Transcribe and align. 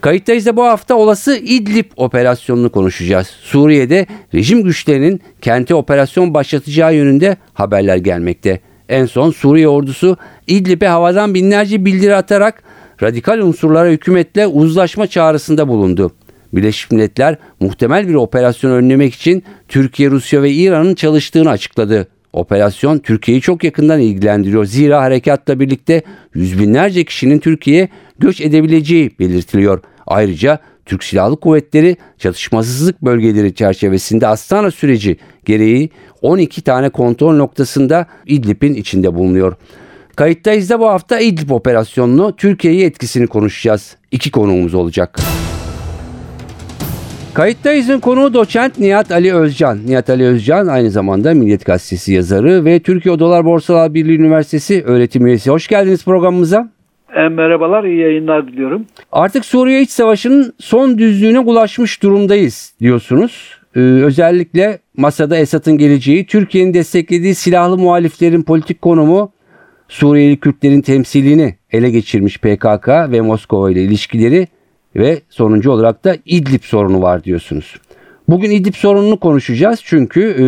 Kayıttayız 0.00 0.46
da 0.46 0.56
bu 0.56 0.64
hafta 0.64 0.94
olası 0.94 1.36
İdlib 1.36 1.84
operasyonunu 1.96 2.72
konuşacağız. 2.72 3.26
Suriye'de 3.26 4.06
rejim 4.34 4.62
güçlerinin 4.62 5.20
kente 5.40 5.74
operasyon 5.74 6.34
başlatacağı 6.34 6.94
yönünde 6.94 7.36
haberler 7.54 7.96
gelmekte. 7.96 8.60
En 8.88 9.06
son 9.06 9.30
Suriye 9.30 9.68
ordusu 9.68 10.16
İdlib'e 10.46 10.86
havadan 10.86 11.34
binlerce 11.34 11.84
bildiri 11.84 12.16
atarak 12.16 12.62
radikal 13.02 13.38
unsurlara 13.38 13.88
hükümetle 13.88 14.46
uzlaşma 14.46 15.06
çağrısında 15.06 15.68
bulundu. 15.68 16.12
Birleşmiş 16.52 16.90
Milletler 16.90 17.36
muhtemel 17.60 18.08
bir 18.08 18.14
operasyon 18.14 18.70
önlemek 18.70 19.14
için 19.14 19.42
Türkiye, 19.68 20.10
Rusya 20.10 20.42
ve 20.42 20.50
İran'ın 20.50 20.94
çalıştığını 20.94 21.50
açıkladı. 21.50 22.08
Operasyon 22.36 22.98
Türkiye'yi 22.98 23.40
çok 23.40 23.64
yakından 23.64 24.00
ilgilendiriyor. 24.00 24.64
Zira 24.64 25.02
harekatla 25.02 25.60
birlikte 25.60 26.02
yüz 26.34 26.58
binlerce 26.58 27.04
kişinin 27.04 27.38
Türkiye'ye 27.38 27.88
göç 28.18 28.40
edebileceği 28.40 29.10
belirtiliyor. 29.18 29.80
Ayrıca 30.06 30.58
Türk 30.86 31.04
Silahlı 31.04 31.40
Kuvvetleri 31.40 31.96
çatışmasızlık 32.18 33.02
bölgeleri 33.02 33.54
çerçevesinde 33.54 34.26
Astana 34.26 34.70
süreci 34.70 35.16
gereği 35.44 35.90
12 36.22 36.62
tane 36.62 36.88
kontrol 36.88 37.36
noktasında 37.36 38.06
İdlib'in 38.26 38.74
içinde 38.74 39.14
bulunuyor. 39.14 39.54
Kayıttayız 40.16 40.70
da 40.70 40.80
bu 40.80 40.88
hafta 40.88 41.20
İdlib 41.20 41.50
operasyonunu 41.50 42.36
Türkiye'ye 42.36 42.86
etkisini 42.86 43.26
konuşacağız. 43.26 43.96
İki 44.10 44.30
konuğumuz 44.30 44.74
olacak. 44.74 45.18
Kayıttayız'ın 47.36 48.00
konuğu 48.00 48.34
doçent 48.34 48.78
Nihat 48.78 49.12
Ali 49.12 49.34
Özcan. 49.34 49.78
Nihat 49.86 50.10
Ali 50.10 50.24
Özcan 50.24 50.66
aynı 50.66 50.90
zamanda 50.90 51.34
Milliyet 51.34 51.64
Gazetesi 51.64 52.12
yazarı 52.12 52.64
ve 52.64 52.80
Türkiye 52.80 53.14
Odalar 53.14 53.44
Borsalar 53.44 53.94
Birliği 53.94 54.18
Üniversitesi 54.18 54.82
öğretim 54.84 55.26
üyesi. 55.26 55.50
Hoş 55.50 55.68
geldiniz 55.68 56.04
programımıza. 56.04 56.68
E, 57.16 57.28
merhabalar, 57.28 57.84
iyi 57.84 58.00
yayınlar 58.00 58.48
diliyorum. 58.48 58.84
Artık 59.12 59.44
Suriye 59.44 59.82
İç 59.82 59.90
Savaşı'nın 59.90 60.52
son 60.58 60.98
düzlüğüne 60.98 61.40
ulaşmış 61.40 62.02
durumdayız 62.02 62.74
diyorsunuz. 62.80 63.58
Ee, 63.76 63.80
özellikle 63.80 64.78
masada 64.96 65.36
Esad'ın 65.36 65.78
geleceği, 65.78 66.26
Türkiye'nin 66.26 66.74
desteklediği 66.74 67.34
silahlı 67.34 67.78
muhaliflerin 67.78 68.42
politik 68.42 68.82
konumu, 68.82 69.32
Suriyeli 69.88 70.36
Kürtlerin 70.36 70.80
temsilini 70.80 71.54
ele 71.72 71.90
geçirmiş 71.90 72.38
PKK 72.38 72.88
ve 72.88 73.20
Moskova 73.20 73.70
ile 73.70 73.82
ilişkileri 73.82 74.48
ve 74.96 75.20
sonuncu 75.30 75.70
olarak 75.70 76.04
da 76.04 76.16
İdlib 76.24 76.62
sorunu 76.62 77.02
var 77.02 77.24
diyorsunuz. 77.24 77.74
Bugün 78.28 78.50
İdlib 78.50 78.74
sorununu 78.74 79.20
konuşacağız 79.20 79.80
çünkü 79.84 80.20
e, 80.22 80.44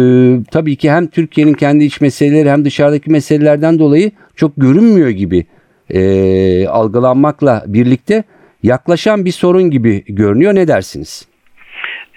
tabii 0.50 0.76
ki 0.76 0.90
hem 0.90 1.06
Türkiye'nin 1.06 1.54
kendi 1.54 1.84
iç 1.84 2.00
meseleleri 2.00 2.50
hem 2.50 2.64
dışarıdaki 2.64 3.10
meselelerden 3.10 3.78
dolayı 3.78 4.10
çok 4.36 4.52
görünmüyor 4.56 5.08
gibi 5.08 5.46
e, 5.90 6.66
algılanmakla 6.66 7.64
birlikte 7.66 8.24
yaklaşan 8.62 9.24
bir 9.24 9.32
sorun 9.32 9.70
gibi 9.70 10.04
görünüyor. 10.08 10.54
Ne 10.54 10.68
dersiniz? 10.68 11.26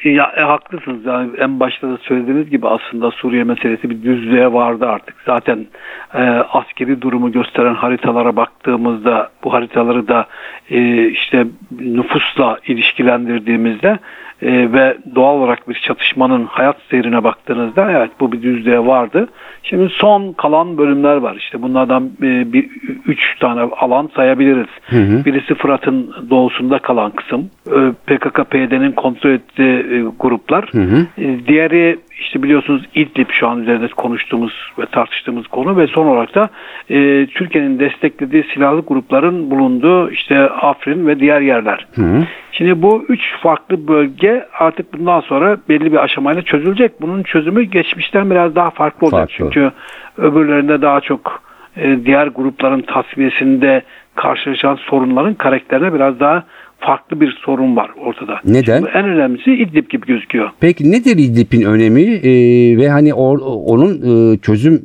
Ya 0.03 0.31
e, 0.37 0.41
haklısınız. 0.41 1.05
Yani 1.05 1.29
en 1.37 1.59
başta 1.59 1.89
da 1.89 1.97
söylediğiniz 1.97 2.49
gibi 2.49 2.67
aslında 2.67 3.11
Suriye 3.11 3.43
meselesi 3.43 3.89
bir 3.89 4.03
düzlüğe 4.03 4.53
vardı 4.53 4.87
artık. 4.87 5.15
Zaten 5.25 5.65
e, 6.13 6.21
askeri 6.29 7.01
durumu 7.01 7.31
gösteren 7.31 7.73
haritalara 7.75 8.35
baktığımızda 8.35 9.29
bu 9.43 9.53
haritaları 9.53 10.07
da 10.07 10.25
e, 10.69 11.07
işte 11.07 11.47
nüfusla 11.79 12.57
ilişkilendirdiğimizde 12.67 13.99
e, 14.41 14.73
ve 14.73 14.97
doğal 15.15 15.35
olarak 15.35 15.69
bir 15.69 15.73
çatışmanın 15.73 16.45
hayat 16.45 16.77
seyrine 16.89 17.23
baktığınızda 17.23 17.91
evet 17.91 18.11
bu 18.19 18.31
bir 18.31 18.41
düzlüğe 18.41 18.79
vardı. 18.79 19.27
Şimdi 19.63 19.89
son 19.89 20.33
kalan 20.33 20.77
bölümler 20.77 21.15
var. 21.15 21.35
İşte 21.35 21.61
bunlardan 21.61 22.09
e, 22.23 22.53
bir 22.53 22.69
üç 23.07 23.39
tane 23.39 23.61
alan 23.61 24.09
sayabiliriz. 24.15 24.67
Hı 24.85 24.97
hı. 24.97 25.25
Birisi 25.25 25.55
Fırat'ın 25.55 26.13
doğusunda 26.29 26.79
kalan 26.79 27.11
kısım. 27.11 27.49
E, 27.67 27.79
PKK-PYD'nin 28.07 28.91
kontrol 28.91 29.29
ettiği 29.29 29.77
e, 29.77 30.03
gruplar. 30.19 30.69
Hı 30.71 30.81
hı. 30.81 31.05
E, 31.17 31.45
diğeri 31.47 31.99
işte 32.21 32.43
biliyorsunuz 32.43 32.81
İdlib 32.95 33.29
şu 33.29 33.47
an 33.47 33.61
üzerinde 33.61 33.87
konuştuğumuz 33.87 34.71
ve 34.79 34.85
tartıştığımız 34.85 35.47
konu 35.47 35.77
ve 35.77 35.87
son 35.87 36.05
olarak 36.07 36.35
da 36.35 36.49
e, 36.89 37.27
Türkiye'nin 37.27 37.79
desteklediği 37.79 38.43
silahlı 38.53 38.81
grupların 38.81 39.51
bulunduğu 39.51 40.11
işte 40.11 40.39
Afrin 40.39 41.07
ve 41.07 41.19
diğer 41.19 41.41
yerler. 41.41 41.87
Hı 41.95 42.01
hı. 42.01 42.23
Şimdi 42.51 42.81
bu 42.81 43.05
üç 43.09 43.21
farklı 43.41 43.87
bölge 43.87 44.45
artık 44.59 44.93
bundan 44.93 45.19
sonra 45.19 45.57
belli 45.69 45.91
bir 45.91 46.03
aşamayla 46.03 46.41
çözülecek. 46.41 47.01
Bunun 47.01 47.23
çözümü 47.23 47.63
geçmişten 47.63 48.31
biraz 48.31 48.55
daha 48.55 48.69
farklı 48.69 49.07
olacak. 49.07 49.19
Farklı. 49.19 49.35
Çünkü 49.37 49.71
öbürlerinde 50.17 50.81
daha 50.81 51.01
çok 51.01 51.43
e, 51.77 52.05
diğer 52.05 52.27
grupların 52.27 52.81
tasfiyesinde 52.81 53.81
karşılaşan 54.15 54.75
sorunların 54.75 55.33
karakterine 55.33 55.93
biraz 55.93 56.19
daha 56.19 56.43
farklı 56.81 57.21
bir 57.21 57.39
sorun 57.41 57.75
var 57.75 57.91
ortada. 57.97 58.39
Neden? 58.45 58.77
Şimdi 58.77 58.91
en 58.93 59.05
önemlisi 59.05 59.51
İdlib 59.51 59.89
gibi 59.89 60.07
gözüküyor. 60.07 60.49
Peki 60.59 60.91
nedir 60.91 61.17
İdlib'in 61.17 61.65
önemi 61.65 62.01
ee, 62.01 62.77
ve 62.77 62.89
hani 62.89 63.13
or, 63.13 63.39
onun 63.65 63.91
e, 63.91 64.37
çözüm 64.37 64.81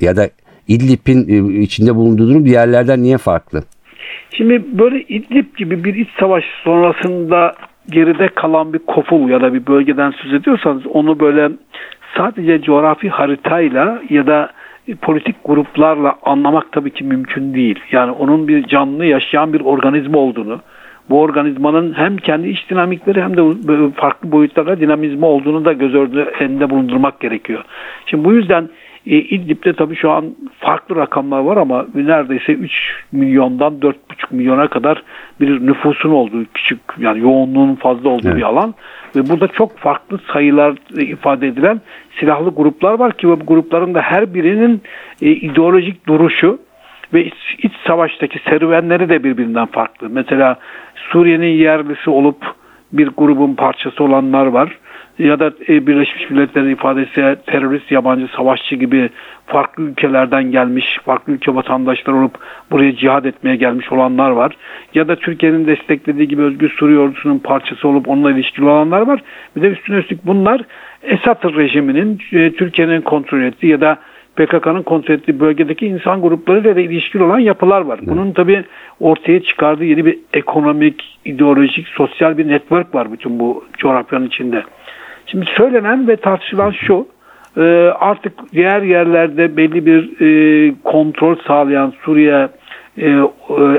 ya 0.00 0.16
da 0.16 0.22
İdlib'in 0.68 1.28
e, 1.28 1.62
içinde 1.62 1.94
bulunduğu 1.94 2.28
durum 2.28 2.44
diğerlerden 2.44 3.02
niye 3.02 3.18
farklı? 3.18 3.62
Şimdi 4.30 4.64
böyle 4.78 5.02
İdlib 5.02 5.56
gibi 5.56 5.84
bir 5.84 5.94
iç 5.94 6.08
savaş 6.20 6.44
sonrasında 6.64 7.54
geride 7.90 8.28
kalan 8.28 8.72
bir 8.72 8.78
koful 8.78 9.28
ya 9.28 9.40
da 9.40 9.54
bir 9.54 9.66
bölgeden 9.66 10.10
söz 10.10 10.32
ediyorsanız 10.32 10.86
onu 10.86 11.20
böyle 11.20 11.50
sadece 12.16 12.62
coğrafi 12.62 13.08
haritayla 13.08 14.02
ya 14.10 14.26
da 14.26 14.50
politik 15.02 15.36
gruplarla 15.44 16.18
anlamak 16.22 16.72
tabii 16.72 16.90
ki 16.90 17.04
mümkün 17.04 17.54
değil. 17.54 17.80
Yani 17.92 18.10
onun 18.10 18.48
bir 18.48 18.66
canlı 18.66 19.04
yaşayan 19.04 19.52
bir 19.52 19.60
organizma 19.60 20.18
olduğunu, 20.18 20.60
bu 21.10 21.20
organizmanın 21.20 21.92
hem 21.92 22.16
kendi 22.16 22.48
iç 22.48 22.70
dinamikleri 22.70 23.22
hem 23.22 23.36
de 23.36 23.42
farklı 23.94 24.32
boyutlarda 24.32 24.80
dinamizma 24.80 25.26
olduğunu 25.26 25.64
da 25.64 25.72
göz 25.72 25.94
önünde 25.94 26.70
bulundurmak 26.70 27.20
gerekiyor. 27.20 27.64
Şimdi 28.06 28.24
bu 28.24 28.32
yüzden 28.32 28.68
e, 29.06 29.16
İdlib'de 29.16 29.72
tabii 29.72 29.96
şu 29.96 30.10
an 30.10 30.24
farklı 30.58 30.96
rakamlar 30.96 31.40
var 31.40 31.56
ama 31.56 31.86
neredeyse 31.94 32.52
3 32.52 32.72
milyondan 33.12 33.72
4,5 33.72 33.94
milyona 34.30 34.68
kadar 34.68 35.02
bir 35.40 35.66
nüfusun 35.66 36.10
olduğu 36.10 36.44
küçük 36.54 36.80
yani 36.98 37.20
yoğunluğun 37.20 37.74
fazla 37.74 38.08
olduğu 38.08 38.28
evet. 38.28 38.36
bir 38.36 38.42
alan 38.42 38.74
ve 39.16 39.28
burada 39.28 39.48
çok 39.48 39.78
farklı 39.78 40.18
sayılar 40.32 40.74
ifade 40.90 41.46
edilen 41.46 41.80
silahlı 42.20 42.50
gruplar 42.50 42.98
var 42.98 43.12
ki 43.12 43.28
bu 43.28 43.38
grupların 43.46 43.94
da 43.94 44.00
her 44.00 44.34
birinin 44.34 44.82
e, 45.22 45.30
ideolojik 45.30 46.06
duruşu 46.06 46.58
ve 47.14 47.24
iç, 47.24 47.34
iç 47.58 47.72
savaştaki 47.86 48.38
serüvenleri 48.38 49.08
de 49.08 49.24
birbirinden 49.24 49.66
farklı. 49.66 50.08
Mesela 50.10 50.56
Suriye'nin 50.94 51.56
yerlisi 51.56 52.10
olup 52.10 52.54
bir 52.92 53.08
grubun 53.08 53.54
parçası 53.54 54.04
olanlar 54.04 54.46
var 54.46 54.78
ya 55.18 55.40
da 55.40 55.52
e, 55.68 55.86
Birleşmiş 55.86 56.30
Milletler'in 56.30 56.70
ifadesi 56.70 57.36
terörist 57.46 57.90
yabancı 57.90 58.26
savaşçı 58.36 58.76
gibi 58.76 59.10
farklı 59.46 59.82
ülkelerden 59.82 60.50
gelmiş, 60.50 60.98
farklı 61.04 61.32
ülke 61.32 61.54
vatandaşları 61.54 62.16
olup 62.16 62.38
buraya 62.70 62.96
cihad 62.96 63.24
etmeye 63.24 63.56
gelmiş 63.56 63.92
olanlar 63.92 64.30
var. 64.30 64.56
Ya 64.94 65.08
da 65.08 65.16
Türkiye'nin 65.16 65.66
desteklediği 65.66 66.28
gibi 66.28 66.42
Özgür 66.42 66.70
Suriye 66.70 66.98
ordusunun 66.98 67.38
parçası 67.38 67.88
olup 67.88 68.08
onunla 68.08 68.30
ilişkili 68.30 68.64
olanlar 68.64 69.00
var. 69.00 69.22
Bir 69.56 69.62
de 69.62 69.68
üstüne 69.68 69.96
üstlük 69.96 70.26
bunlar 70.26 70.62
Esad 71.02 71.44
rejiminin 71.56 72.18
e, 72.32 72.52
Türkiye'nin 72.52 73.00
kontrol 73.00 73.40
ettiği 73.40 73.66
ya 73.66 73.80
da 73.80 73.98
PKK'nın 74.36 74.82
kontrol 74.82 75.14
ettiği 75.14 75.40
bölgedeki 75.40 75.86
insan 75.86 76.22
gruplarıyla 76.22 76.76
da 76.76 76.80
ilişkili 76.80 77.22
olan 77.22 77.38
yapılar 77.38 77.80
var. 77.80 78.00
Bunun 78.02 78.32
tabi 78.32 78.64
ortaya 79.00 79.42
çıkardığı 79.42 79.84
yeni 79.84 80.04
bir 80.06 80.18
ekonomik, 80.32 81.18
ideolojik, 81.24 81.88
sosyal 81.88 82.38
bir 82.38 82.48
network 82.48 82.94
var 82.94 83.12
bütün 83.12 83.38
bu 83.38 83.64
coğrafyanın 83.78 84.26
içinde. 84.26 84.62
Şimdi 85.26 85.46
söylenen 85.56 86.08
ve 86.08 86.16
tartışılan 86.16 86.70
şu, 86.70 87.06
e, 87.56 87.62
artık 88.00 88.32
diğer 88.52 88.82
yerlerde 88.82 89.56
belli 89.56 89.86
bir 89.86 90.20
e, 90.20 90.74
kontrol 90.84 91.36
sağlayan 91.46 91.92
Suriye 92.02 92.48
e, 92.98 93.08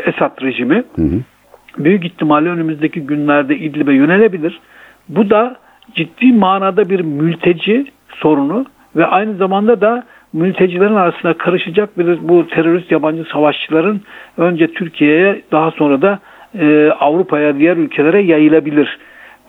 Esad 0.06 0.42
rejimi 0.42 0.84
hı 0.96 1.02
hı. 1.02 1.20
büyük 1.78 2.06
ihtimalle 2.06 2.50
önümüzdeki 2.50 3.02
günlerde 3.02 3.58
İdlib'e 3.58 3.94
yönelebilir. 3.94 4.60
Bu 5.10 5.30
da 5.30 5.56
ciddi 5.94 6.34
manada 6.34 6.90
bir 6.90 7.00
mülteci 7.00 7.86
sorunu 8.10 8.66
ve 8.96 9.06
aynı 9.06 9.36
zamanda 9.36 9.82
da 9.82 10.04
mültecilerin 10.38 10.96
arasında 10.96 11.34
karışacak 11.34 11.98
bir 11.98 12.28
bu 12.30 12.48
terörist 12.48 12.92
yabancı 12.92 13.24
savaşçıların 13.24 14.02
önce 14.38 14.68
Türkiye'ye 14.74 15.42
daha 15.52 15.72
sonra 15.72 16.02
da 16.02 16.20
e, 16.60 16.92
Avrupa'ya 17.00 17.60
diğer 17.60 17.78
ülkelere 17.78 18.22
yayılabilir. 18.22 18.98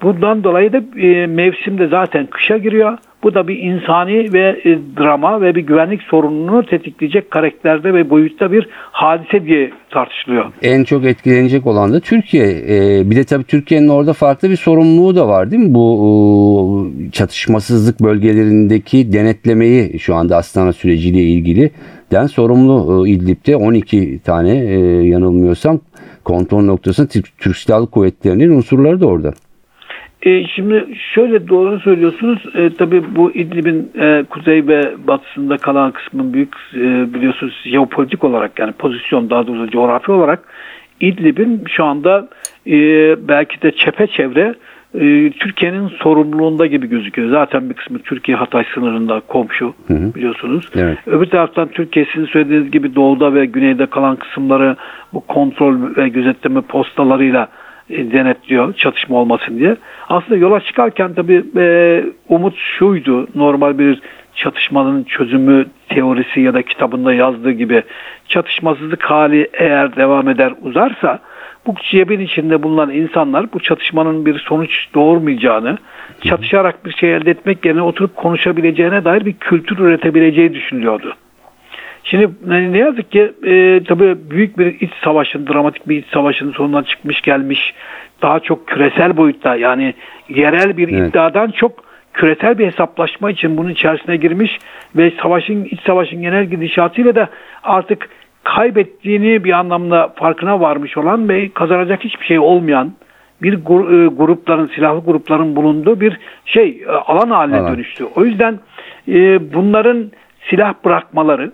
Bundan 0.02 0.44
dolayı 0.44 0.72
da 0.72 1.00
e, 1.00 1.26
mevsimde 1.26 1.88
zaten 1.88 2.26
kışa 2.26 2.58
giriyor. 2.58 2.98
Bu 3.22 3.34
da 3.34 3.48
bir 3.48 3.58
insani 3.58 4.32
ve 4.32 4.60
e, 4.64 4.78
drama 4.98 5.40
ve 5.40 5.54
bir 5.54 5.60
güvenlik 5.60 6.02
sorununu 6.02 6.66
tetikleyecek 6.66 7.30
karakterde 7.30 7.94
ve 7.94 8.10
boyutta 8.10 8.52
bir 8.52 8.68
hadise 8.92 9.44
diye 9.44 9.70
tartışılıyor. 9.90 10.44
En 10.62 10.84
çok 10.84 11.04
etkilenecek 11.04 11.66
olan 11.66 11.92
da 11.92 12.00
Türkiye. 12.00 12.46
Ee, 12.46 13.10
bir 13.10 13.16
de 13.16 13.24
tabii 13.24 13.44
Türkiye'nin 13.44 13.88
orada 13.88 14.12
farklı 14.12 14.50
bir 14.50 14.56
sorumluluğu 14.56 15.16
da 15.16 15.28
var 15.28 15.50
değil 15.50 15.62
mi? 15.62 15.74
Bu 15.74 16.90
e, 17.08 17.10
çatışmasızlık 17.10 18.00
bölgelerindeki 18.00 19.12
denetlemeyi 19.12 19.98
şu 19.98 20.14
anda 20.14 20.36
Astana 20.36 20.72
süreciyle 20.72 21.20
ilgili 21.20 21.70
den 22.12 22.26
sorumlu 22.26 23.06
e, 23.06 23.10
İdlib'de 23.10 23.56
12 23.56 24.20
tane 24.24 24.58
e, 24.58 24.78
yanılmıyorsam 25.06 25.80
kontrol 26.24 26.62
noktasında 26.62 27.06
Türk, 27.06 27.38
Türk 27.38 27.56
Silahlı 27.56 27.86
Kuvvetleri'nin 27.86 28.50
unsurları 28.50 29.00
da 29.00 29.06
orada. 29.06 29.32
E, 30.28 30.46
şimdi 30.46 30.86
şöyle 31.14 31.48
doğru 31.48 31.80
söylüyorsunuz. 31.80 32.38
E, 32.54 32.70
tabii 32.70 33.02
bu 33.16 33.30
İdlib'in 33.30 33.90
e, 34.00 34.24
kuzey 34.30 34.66
ve 34.66 34.92
batısında 35.06 35.56
kalan 35.56 35.92
kısmın 35.92 36.32
büyük 36.32 36.54
e, 36.74 37.14
biliyorsunuz 37.14 37.62
jeopolitik 37.64 38.24
olarak 38.24 38.58
yani 38.58 38.72
pozisyon 38.72 39.30
daha 39.30 39.46
doğrusu 39.46 39.70
coğrafi 39.70 40.12
olarak 40.12 40.40
İdlib'in 41.00 41.64
şu 41.68 41.84
anda 41.84 42.28
e, 42.66 42.76
belki 43.28 43.62
de 43.62 43.70
çepeçevre 43.70 44.54
e, 44.94 45.30
Türkiye'nin 45.30 45.88
sorumluluğunda 45.88 46.66
gibi 46.66 46.88
gözüküyor. 46.88 47.30
Zaten 47.30 47.70
bir 47.70 47.74
kısmı 47.74 47.98
Türkiye 47.98 48.36
Hatay 48.36 48.64
sınırında 48.74 49.20
komşu 49.20 49.74
Hı 49.86 49.94
hı. 49.94 50.14
biliyorsunuz. 50.14 50.68
Evet. 50.76 50.98
Öbür 51.06 51.26
taraftan 51.26 51.68
Türkiye 51.68 52.06
sizin 52.12 52.26
söylediğiniz 52.26 52.70
gibi 52.70 52.94
doğuda 52.94 53.34
ve 53.34 53.46
güneyde 53.46 53.86
kalan 53.86 54.16
kısımları 54.16 54.76
bu 55.12 55.20
kontrol 55.20 55.96
ve 55.96 56.08
gözetleme 56.08 56.60
postalarıyla 56.60 57.48
denetliyor 57.90 58.74
çatışma 58.74 59.16
olmasın 59.16 59.58
diye. 59.58 59.76
Aslında 60.08 60.36
yola 60.36 60.60
çıkarken 60.60 61.14
tabii 61.14 61.44
e, 61.56 62.04
umut 62.28 62.54
şuydu 62.56 63.28
normal 63.34 63.78
bir 63.78 64.00
çatışmanın 64.34 65.04
çözümü 65.04 65.66
teorisi 65.88 66.40
ya 66.40 66.54
da 66.54 66.62
kitabında 66.62 67.14
yazdığı 67.14 67.50
gibi 67.50 67.82
çatışmasızlık 68.28 69.04
hali 69.04 69.48
eğer 69.52 69.96
devam 69.96 70.28
eder 70.28 70.52
uzarsa 70.62 71.18
bu 71.66 71.74
cebin 71.90 72.20
içinde 72.20 72.62
bulunan 72.62 72.90
insanlar 72.90 73.52
bu 73.52 73.60
çatışmanın 73.60 74.26
bir 74.26 74.38
sonuç 74.38 74.86
doğurmayacağını, 74.94 75.78
çatışarak 76.24 76.86
bir 76.86 76.92
şey 76.92 77.14
elde 77.14 77.30
etmek 77.30 77.64
yerine 77.64 77.82
oturup 77.82 78.16
konuşabileceğine 78.16 79.04
dair 79.04 79.24
bir 79.24 79.32
kültür 79.32 79.78
üretebileceği 79.78 80.54
düşünülüyordu. 80.54 81.14
Şimdi 82.10 82.30
ne 82.46 82.78
yazık 82.78 83.12
ki 83.12 83.32
e, 83.46 83.82
tabii 83.88 84.30
büyük 84.30 84.58
bir 84.58 84.80
iç 84.80 84.90
savaşın, 85.04 85.46
dramatik 85.46 85.88
bir 85.88 85.96
iç 85.96 86.06
savaşın 86.12 86.52
sonundan 86.52 86.82
çıkmış 86.82 87.20
gelmiş. 87.20 87.74
Daha 88.22 88.40
çok 88.40 88.66
küresel 88.66 89.16
boyutta 89.16 89.56
yani 89.56 89.94
yerel 90.28 90.76
bir 90.76 90.88
Evet. 90.88 91.08
iddiadan 91.10 91.50
çok 91.50 91.72
küresel 92.14 92.58
bir 92.58 92.66
hesaplaşma 92.66 93.30
için 93.30 93.56
bunun 93.56 93.70
içerisine 93.70 94.16
girmiş 94.16 94.58
ve 94.96 95.12
savaşın 95.22 95.64
iç 95.64 95.80
savaşın 95.86 96.22
genel 96.22 96.44
gidişatıyla 96.44 97.14
da 97.14 97.28
artık 97.62 98.08
kaybettiğini 98.44 99.44
bir 99.44 99.52
anlamda 99.52 100.12
farkına 100.16 100.60
varmış 100.60 100.96
olan 100.96 101.28
ve 101.28 101.48
kazanacak 101.48 102.04
hiçbir 102.04 102.26
şey 102.26 102.38
olmayan 102.38 102.92
bir 103.42 103.52
e, 103.54 104.06
grupların 104.06 104.66
silahlı 104.74 105.04
grupların 105.04 105.56
bulunduğu 105.56 106.00
bir 106.00 106.18
şey 106.44 106.82
e, 106.86 106.90
alan 106.90 107.30
haline 107.30 107.56
Alan. 107.60 107.74
dönüştü. 107.74 108.04
O 108.16 108.24
yüzden 108.24 108.58
e, 109.08 109.52
bunların 109.54 110.10
silah 110.50 110.74
bırakmaları, 110.84 111.52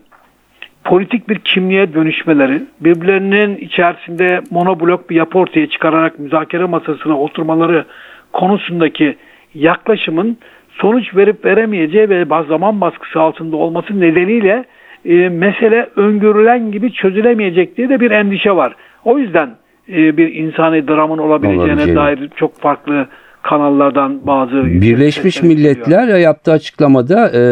politik 0.85 1.29
bir 1.29 1.39
kimliğe 1.39 1.95
dönüşmeleri, 1.95 2.63
birbirlerinin 2.81 3.57
içerisinde 3.57 4.41
monoblok 4.51 5.11
bir 5.11 5.17
yapı 5.17 5.39
ortaya 5.39 5.67
çıkararak 5.67 6.19
müzakere 6.19 6.65
masasına 6.65 7.21
oturmaları 7.21 7.85
konusundaki 8.33 9.17
yaklaşımın 9.55 10.37
sonuç 10.71 11.17
verip 11.17 11.45
veremeyeceği 11.45 12.09
ve 12.09 12.27
zaman 12.49 12.81
baskısı 12.81 13.21
altında 13.21 13.57
olması 13.57 14.01
nedeniyle 14.01 14.65
e, 15.05 15.29
mesele 15.29 15.89
öngörülen 15.97 16.73
gibi 16.73 16.93
çözülemeyecek 16.93 17.77
diye 17.77 17.89
de 17.89 18.01
bir 18.01 18.11
endişe 18.11 18.57
var. 18.57 18.77
O 19.05 19.19
yüzden 19.19 19.51
e, 19.89 20.17
bir 20.17 20.35
insani 20.35 20.89
dramın 20.89 21.19
olabileceğine 21.19 21.73
Olabileceğini. 21.73 21.97
dair 21.97 22.31
çok 22.37 22.61
farklı 22.61 23.07
kanallardan 23.43 24.27
bazı 24.27 24.65
Birleşmiş. 24.65 25.43
Milletler 25.43 26.19
yaptığı 26.19 26.53
açıklamada 26.53 27.31
e, 27.35 27.43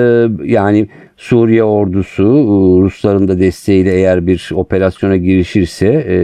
yani 0.45 0.89
Suriye 1.23 1.63
ordusu 1.63 2.23
e, 2.23 2.83
Rusların 2.83 3.29
da 3.29 3.39
desteğiyle 3.39 3.95
eğer 3.95 4.27
bir 4.27 4.51
operasyona 4.55 5.17
girişirse 5.17 5.87
e, 5.87 6.19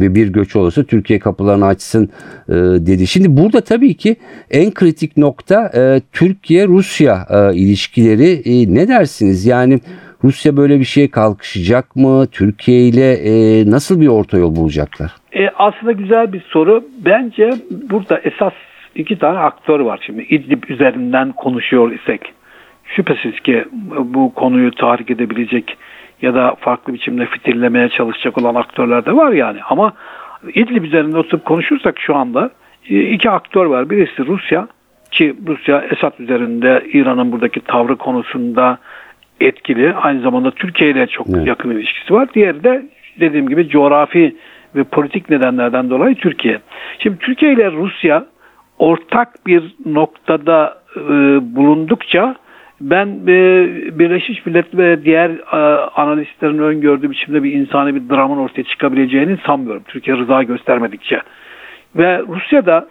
ve 0.00 0.14
bir 0.14 0.28
göç 0.28 0.56
olursa 0.56 0.84
Türkiye 0.84 1.18
kapılarını 1.18 1.66
açsın 1.66 2.10
e, 2.48 2.52
dedi. 2.86 3.06
Şimdi 3.06 3.36
burada 3.36 3.60
tabii 3.60 3.94
ki 3.94 4.16
en 4.50 4.70
kritik 4.74 5.16
nokta 5.16 5.70
Türkiye-Rusya 6.12 7.26
ilişkileri 7.54 8.42
ne 8.74 8.88
dersiniz? 8.88 9.46
Yani 9.46 9.80
Rusya 10.24 10.56
böyle 10.56 10.80
bir 10.80 10.84
şeye 10.84 11.10
kalkışacak 11.10 11.96
mı? 11.96 12.26
Türkiye 12.32 12.80
ile 12.80 13.70
nasıl 13.70 14.00
bir 14.00 14.08
orta 14.08 14.38
yol 14.38 14.56
bulacaklar? 14.56 15.10
E, 15.32 15.48
aslında 15.48 15.92
güzel 15.92 16.32
bir 16.32 16.40
soru. 16.48 16.84
Bence 17.04 17.50
burada 17.90 18.18
esas 18.18 18.52
iki 18.94 19.18
tane 19.18 19.38
aktör 19.38 19.80
var 19.80 20.00
şimdi. 20.06 20.22
İdlib 20.22 20.62
üzerinden 20.68 21.32
konuşuyor 21.32 21.92
isek. 21.92 22.20
Şüphesiz 22.86 23.40
ki 23.40 23.64
bu 23.98 24.34
konuyu 24.34 24.70
tahrik 24.70 25.10
edebilecek 25.10 25.76
ya 26.22 26.34
da 26.34 26.54
farklı 26.60 26.94
biçimde 26.94 27.26
fitillemeye 27.26 27.88
çalışacak 27.88 28.38
olan 28.38 28.54
aktörler 28.54 29.06
de 29.06 29.16
var 29.16 29.32
yani. 29.32 29.58
Ama 29.68 29.92
İdlib 30.54 30.84
üzerinde 30.84 31.18
oturup 31.18 31.44
konuşursak 31.44 32.00
şu 32.00 32.16
anda 32.16 32.50
e, 32.88 33.00
iki 33.00 33.30
aktör 33.30 33.66
var. 33.66 33.90
Birisi 33.90 34.26
Rusya 34.26 34.68
ki 35.10 35.34
Rusya 35.46 35.80
Esad 35.80 36.12
üzerinde 36.18 36.84
İran'ın 36.92 37.32
buradaki 37.32 37.60
tavrı 37.60 37.96
konusunda 37.96 38.78
etkili. 39.40 39.94
Aynı 39.94 40.20
zamanda 40.20 40.50
Türkiye 40.50 40.90
ile 40.90 41.06
çok 41.06 41.26
Evet. 41.34 41.46
yakın 41.46 41.70
ilişkisi 41.70 42.14
var. 42.14 42.28
Diğeri 42.34 42.64
de 42.64 42.82
dediğim 43.20 43.48
gibi 43.48 43.68
coğrafi 43.68 44.36
ve 44.74 44.84
politik 44.84 45.30
nedenlerden 45.30 45.90
dolayı 45.90 46.14
Türkiye. 46.14 46.60
Şimdi 46.98 47.18
Türkiye 47.18 47.52
ile 47.52 47.72
Rusya 47.72 48.26
ortak 48.78 49.46
bir 49.46 49.74
noktada 49.86 50.78
e, 50.96 51.00
bulundukça 51.56 52.36
ben 52.80 53.06
e, 53.06 53.98
Birleşmiş 53.98 54.46
Milletler 54.46 54.78
ve 54.78 55.04
diğer 55.04 55.30
e, 55.30 55.56
analistlerin 55.96 56.58
öngördüğü 56.58 57.10
biçimde 57.10 57.42
bir 57.42 57.52
insani 57.52 57.94
bir 57.94 58.08
dramın 58.08 58.38
ortaya 58.38 58.62
çıkabileceğini 58.62 59.38
sanmıyorum. 59.46 59.82
Türkiye 59.88 60.16
rıza 60.16 60.42
göstermedikçe. 60.42 61.22
Ve 61.96 62.18
Rusya'da 62.18 62.88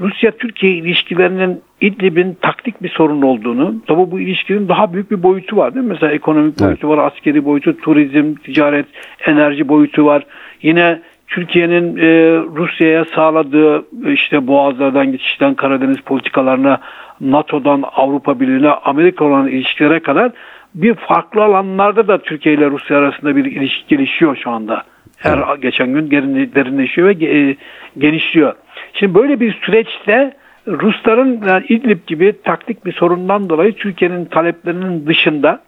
Rusya-Türkiye 0.00 0.72
ilişkilerinin 0.72 1.60
İdlib'in 1.80 2.34
taktik 2.34 2.82
bir 2.82 2.88
sorun 2.88 3.22
olduğunu, 3.22 3.74
tabi 3.86 4.10
bu 4.10 4.20
ilişkinin 4.20 4.68
daha 4.68 4.92
büyük 4.92 5.10
bir 5.10 5.22
boyutu 5.22 5.56
var 5.56 5.74
değil 5.74 5.86
mi? 5.86 5.92
Mesela 5.92 6.12
ekonomik 6.12 6.54
Evet. 6.60 6.68
boyutu 6.68 6.88
var, 6.88 6.98
askeri 6.98 7.44
boyutu, 7.44 7.76
turizm, 7.76 8.34
ticaret, 8.34 8.86
enerji 9.26 9.68
boyutu 9.68 10.06
var. 10.06 10.26
Yine 10.62 11.00
Türkiye'nin 11.26 11.96
e, 11.96 12.08
Rusya'ya 12.56 13.04
sağladığı 13.04 13.84
işte 14.12 14.46
boğazlardan 14.46 15.12
geçişten 15.12 15.54
Karadeniz 15.54 16.00
politikalarına, 16.00 16.80
NATO'dan 17.20 17.84
Avrupa 17.96 18.40
Birliği'ne, 18.40 18.70
Amerika 18.70 19.24
olan 19.24 19.48
ilişkilere 19.48 20.00
kadar 20.00 20.32
bir 20.74 20.94
farklı 20.94 21.42
alanlarda 21.44 22.08
da 22.08 22.18
Türkiye 22.18 22.54
ile 22.54 22.70
Rusya 22.70 22.98
arasında 22.98 23.36
bir 23.36 23.44
ilişki 23.44 23.96
gelişiyor 23.96 24.36
şu 24.36 24.50
anda. 24.50 24.82
Her 25.18 25.56
geçen 25.56 25.92
gün 25.92 26.10
derinleşiyor 26.54 27.08
ve 27.08 27.26
e, 27.26 27.56
genişliyor. 27.98 28.54
Şimdi 28.92 29.14
böyle 29.14 29.40
bir 29.40 29.52
süreçte 29.62 30.34
Rusların 30.66 31.42
yani 31.46 31.64
İdlib 31.68 31.98
gibi 32.06 32.34
taktik 32.44 32.86
bir 32.86 32.92
sorundan 32.92 33.48
dolayı 33.48 33.72
Türkiye'nin 33.72 34.24
taleplerinin 34.24 35.06
dışında 35.06 35.60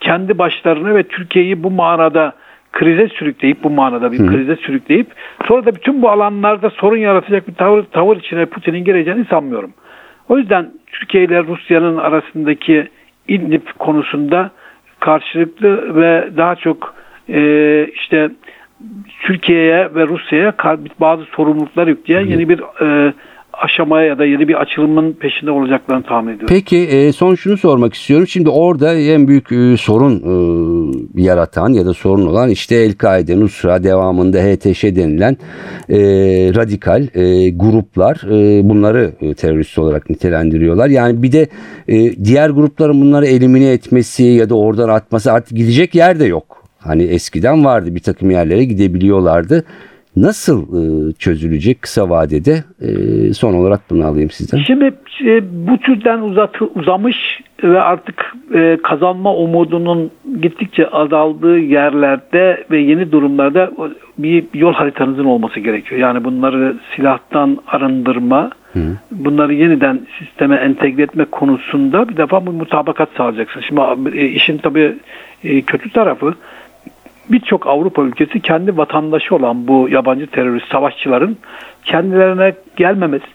kendi 0.00 0.38
başlarını 0.38 0.94
ve 0.94 1.02
Türkiye'yi 1.02 1.62
bu 1.62 1.70
manada 1.70 2.32
krize 2.72 3.08
sürükleyip 3.08 3.64
bu 3.64 3.70
manada 3.70 4.12
bir 4.12 4.18
Hı. 4.18 4.26
krize 4.26 4.56
sürükleyip 4.56 5.06
sonra 5.48 5.66
da 5.66 5.74
bütün 5.74 6.02
bu 6.02 6.10
alanlarda 6.10 6.70
sorun 6.70 6.96
yaratacak 6.96 7.48
bir 7.48 7.54
tavır, 7.54 7.84
tavır 7.84 8.16
içine 8.16 8.46
Putin'in 8.46 8.84
gireceğini 8.84 9.24
sanmıyorum. 9.24 9.72
O 10.28 10.38
yüzden 10.38 10.70
Türkiye 10.86 11.24
ile 11.24 11.44
Rusya'nın 11.44 11.96
arasındaki 11.96 12.88
İdlib 13.28 13.66
konusunda 13.78 14.50
karşılıklı 15.00 15.96
ve 15.96 16.28
daha 16.36 16.56
çok 16.56 16.94
e, 17.28 17.86
işte 17.94 18.30
Türkiye'ye 19.22 19.94
ve 19.94 20.06
Rusya'ya 20.06 20.54
bazı 21.00 21.24
sorumluluklar 21.24 21.86
yükleyen 21.86 22.26
yeni 22.26 22.48
bir 22.48 22.60
e, 22.86 23.12
aşamaya 23.62 24.06
ya 24.06 24.18
da 24.18 24.24
yeni 24.24 24.48
bir 24.48 24.54
açılımın 24.54 25.12
peşinde 25.12 25.50
olacaklarını 25.50 26.02
tahmin 26.02 26.28
ediyorum. 26.28 26.46
Peki 26.48 26.78
e, 26.78 27.12
son 27.12 27.34
şunu 27.34 27.56
sormak 27.56 27.94
istiyorum. 27.94 28.26
Şimdi 28.26 28.48
orada 28.48 28.94
en 28.94 29.28
büyük 29.28 29.52
e, 29.52 29.76
sorun 29.76 30.14
e, 31.16 31.22
yaratan 31.22 31.72
ya 31.72 31.86
da 31.86 31.94
sorun 31.94 32.26
olan 32.26 32.50
işte 32.50 32.74
El-Kaide, 32.76 33.40
Nusra 33.40 33.82
devamında 33.82 34.38
HTŞ 34.38 34.84
denilen 34.84 35.36
radikal 36.56 37.06
gruplar 37.56 38.20
bunları 38.68 39.34
terörist 39.34 39.78
olarak 39.78 40.10
nitelendiriyorlar. 40.10 40.88
Yani 40.88 41.22
bir 41.22 41.32
de 41.32 41.48
diğer 42.24 42.50
grupların 42.50 43.00
bunları 43.00 43.26
elimine 43.26 43.70
etmesi 43.70 44.24
ya 44.24 44.50
da 44.50 44.54
oradan 44.54 44.88
atması 44.88 45.32
artık 45.32 45.56
gidecek 45.56 45.94
yer 45.94 46.20
de 46.20 46.24
yok. 46.24 46.64
Hani 46.78 47.02
eskiden 47.02 47.64
vardı 47.64 47.94
bir 47.94 48.00
takım 48.00 48.30
yerlere 48.30 48.64
gidebiliyorlardı. 48.64 49.64
Nasıl 50.16 50.62
e, 50.62 51.12
çözülecek 51.12 51.82
kısa 51.82 52.10
vadede? 52.10 52.64
E, 52.80 53.32
son 53.34 53.54
olarak 53.54 53.80
bunu 53.90 54.06
alayım 54.06 54.30
sizden. 54.30 54.58
Şimdi 54.58 54.94
e, 55.24 55.42
bu 55.68 55.78
türden 55.78 56.20
uzatı, 56.20 56.64
uzamış 56.64 57.40
ve 57.62 57.80
artık 57.80 58.34
e, 58.54 58.78
kazanma 58.82 59.34
umudunun 59.34 60.10
gittikçe 60.42 60.88
azaldığı 60.88 61.58
yerlerde 61.58 62.64
ve 62.70 62.78
yeni 62.78 63.12
durumlarda 63.12 63.70
bir 64.18 64.44
yol 64.54 64.72
haritanızın 64.72 65.24
olması 65.24 65.60
gerekiyor. 65.60 66.00
Yani 66.00 66.24
bunları 66.24 66.76
silahtan 66.96 67.58
arındırma, 67.66 68.50
Hı. 68.72 68.80
bunları 69.10 69.54
yeniden 69.54 70.00
sisteme 70.18 70.56
entegre 70.56 71.02
etme 71.02 71.24
konusunda 71.24 72.08
bir 72.08 72.16
defa 72.16 72.46
bu 72.46 72.52
mutabakat 72.52 73.08
sağlayacaksın. 73.16 73.60
Şimdi 73.60 74.18
e, 74.18 74.26
işin 74.26 74.58
tabii 74.58 74.96
e, 75.44 75.62
kötü 75.62 75.90
tarafı 75.90 76.34
birçok 77.30 77.66
Avrupa 77.66 78.02
ülkesi 78.02 78.40
kendi 78.40 78.76
vatandaşı 78.76 79.34
olan 79.34 79.68
bu 79.68 79.88
yabancı 79.88 80.26
terörist 80.26 80.72
savaşçıların 80.72 81.36
kendilerine 81.84 82.54
gelmemesi, 82.76 83.26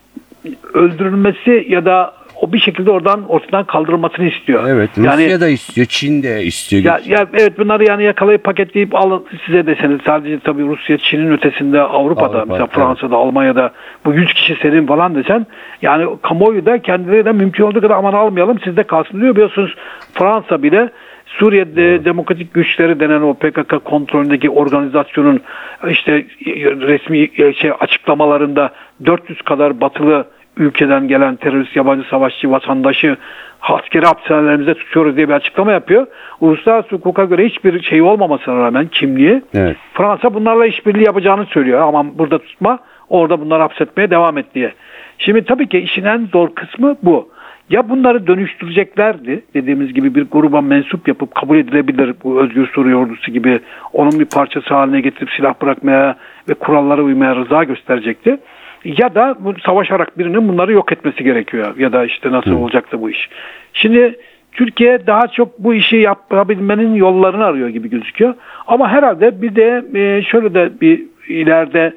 öldürülmesi 0.73 1.65
ya 1.69 1.85
da 1.85 2.19
o 2.41 2.53
bir 2.53 2.59
şekilde 2.59 2.91
oradan 2.91 3.29
ortadan 3.29 3.63
kaldırılmasını 3.63 4.25
istiyor. 4.25 4.67
Evet. 4.67 4.89
Yani, 4.97 5.25
Rusya 5.25 5.41
da 5.41 5.47
istiyor, 5.47 5.87
Çin 5.87 6.23
de 6.23 6.43
istiyor. 6.43 6.83
Ya, 6.83 6.99
ya 7.05 7.27
evet 7.33 7.59
bunları 7.59 7.83
yani 7.83 8.03
yakalayıp 8.03 8.43
paketleyip 8.43 8.95
alın 8.95 9.25
size 9.45 9.65
deseniz 9.65 9.99
sadece 10.05 10.39
tabii 10.39 10.63
Rusya, 10.63 10.97
Çin'in 10.97 11.31
ötesinde 11.31 11.81
Avrupa'da 11.81 12.25
Avrupa, 12.25 12.45
mesela 12.45 12.65
evet. 12.65 12.75
Fransa'da, 12.75 13.15
Almanya'da 13.15 13.71
bu 14.05 14.13
100 14.13 14.33
kişi 14.33 14.55
serin 14.61 14.85
falan 14.85 15.15
desen 15.15 15.45
yani 15.81 16.05
kamuoyu 16.21 16.65
da 16.65 16.81
kendileri 16.81 17.25
de 17.25 17.31
mümkün 17.31 17.63
olduğu 17.63 17.81
kadar 17.81 17.95
aman 17.95 18.13
almayalım 18.13 18.59
sizde 18.63 18.83
kalsın 18.83 19.21
diyor. 19.21 19.35
Biliyorsunuz 19.35 19.75
Fransa 20.13 20.63
bile 20.63 20.89
Suriye'de 21.37 21.89
evet. 21.89 22.05
demokratik 22.05 22.53
güçleri 22.53 22.99
denen 22.99 23.21
o 23.21 23.33
PKK 23.33 23.85
kontrolündeki 23.85 24.49
organizasyonun 24.49 25.41
işte 25.89 26.25
resmi 26.61 27.55
şey 27.55 27.71
açıklamalarında 27.79 28.71
400 29.05 29.41
kadar 29.41 29.81
batılı 29.81 30.25
ülkeden 30.57 31.07
gelen 31.07 31.35
terörist, 31.35 31.75
yabancı 31.75 32.07
savaşçı, 32.09 32.51
vatandaşı 32.51 33.17
askeri 33.61 34.05
hapishanelerimizde 34.05 34.73
tutuyoruz 34.73 35.15
diye 35.15 35.29
bir 35.29 35.33
açıklama 35.33 35.71
yapıyor. 35.71 36.07
Uluslararası 36.41 36.95
hukuka 36.95 37.23
göre 37.23 37.45
hiçbir 37.45 37.81
şey 37.83 38.01
olmamasına 38.01 38.55
rağmen 38.55 38.87
kimliği 38.87 39.41
evet. 39.53 39.77
Fransa 39.93 40.33
bunlarla 40.33 40.65
işbirliği 40.65 41.05
yapacağını 41.05 41.45
söylüyor. 41.45 41.81
Ama 41.81 42.17
burada 42.17 42.39
tutma 42.39 42.79
orada 43.09 43.41
bunları 43.41 43.61
hapsetmeye 43.61 44.09
devam 44.09 44.37
et 44.37 44.45
diye. 44.55 44.73
Şimdi 45.17 45.45
tabii 45.45 45.69
ki 45.69 45.79
işin 45.79 46.05
en 46.05 46.25
zor 46.25 46.55
kısmı 46.55 46.95
bu. 47.03 47.29
Ya 47.69 47.89
bunları 47.89 48.27
dönüştüreceklerdi 48.27 49.43
dediğimiz 49.53 49.93
gibi 49.93 50.15
bir 50.15 50.25
gruba 50.31 50.61
mensup 50.61 51.07
yapıp 51.07 51.35
kabul 51.35 51.57
edilebilir 51.57 52.15
bu 52.23 52.41
Özgür 52.41 52.67
Suriye 52.67 52.95
ordusu 52.95 53.31
gibi 53.31 53.59
onun 53.93 54.19
bir 54.19 54.25
parçası 54.25 54.73
haline 54.73 55.01
getirip 55.01 55.29
silah 55.31 55.53
bırakmaya 55.61 56.15
ve 56.49 56.53
kurallara 56.53 57.01
uymaya 57.01 57.35
rıza 57.35 57.63
gösterecekti. 57.63 58.37
Ya 58.85 59.15
da 59.15 59.35
bu 59.39 59.53
savaşarak 59.65 60.19
birinin 60.19 60.47
bunları 60.47 60.73
yok 60.73 60.91
etmesi 60.91 61.23
gerekiyor 61.23 61.77
ya 61.77 61.93
da 61.93 62.05
işte 62.05 62.31
nasıl 62.31 62.51
olacaktı 62.51 63.01
bu 63.01 63.09
iş. 63.09 63.29
Şimdi 63.73 64.15
Türkiye 64.51 65.07
daha 65.07 65.27
çok 65.27 65.59
bu 65.59 65.73
işi 65.73 65.97
yapabilmenin 65.97 66.95
yollarını 66.95 67.45
arıyor 67.45 67.69
gibi 67.69 67.89
gözüküyor. 67.89 68.33
Ama 68.67 68.89
herhalde 68.89 69.41
bir 69.41 69.55
de 69.55 69.83
e, 69.95 70.23
şöyle 70.23 70.53
de 70.53 70.71
bir 70.81 71.01
ileride 71.27 71.93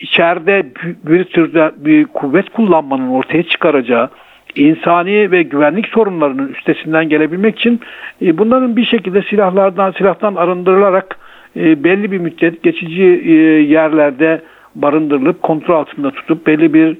içeride 0.00 0.66
bir 1.06 1.24
türde 1.24 1.72
bir 1.76 2.04
kuvvet 2.04 2.50
kullanmanın 2.50 3.08
ortaya 3.08 3.42
çıkaracağı 3.42 4.10
insani 4.56 5.30
ve 5.30 5.42
güvenlik 5.42 5.88
sorunlarının 5.88 6.48
üstesinden 6.48 7.08
gelebilmek 7.08 7.58
için 7.58 7.80
e, 8.22 8.38
bunların 8.38 8.76
bir 8.76 8.84
şekilde 8.84 9.22
silahlardan 9.22 9.92
silahtan 9.92 10.34
arındırılarak 10.34 11.18
e, 11.56 11.84
belli 11.84 12.12
bir 12.12 12.18
müddet 12.18 12.62
geçici 12.62 13.02
e, 13.02 13.32
yerlerde 13.62 14.42
barındırılıp 14.74 15.42
kontrol 15.42 15.74
altında 15.74 16.10
tutup 16.10 16.46
belli 16.46 16.74
bir 16.74 16.98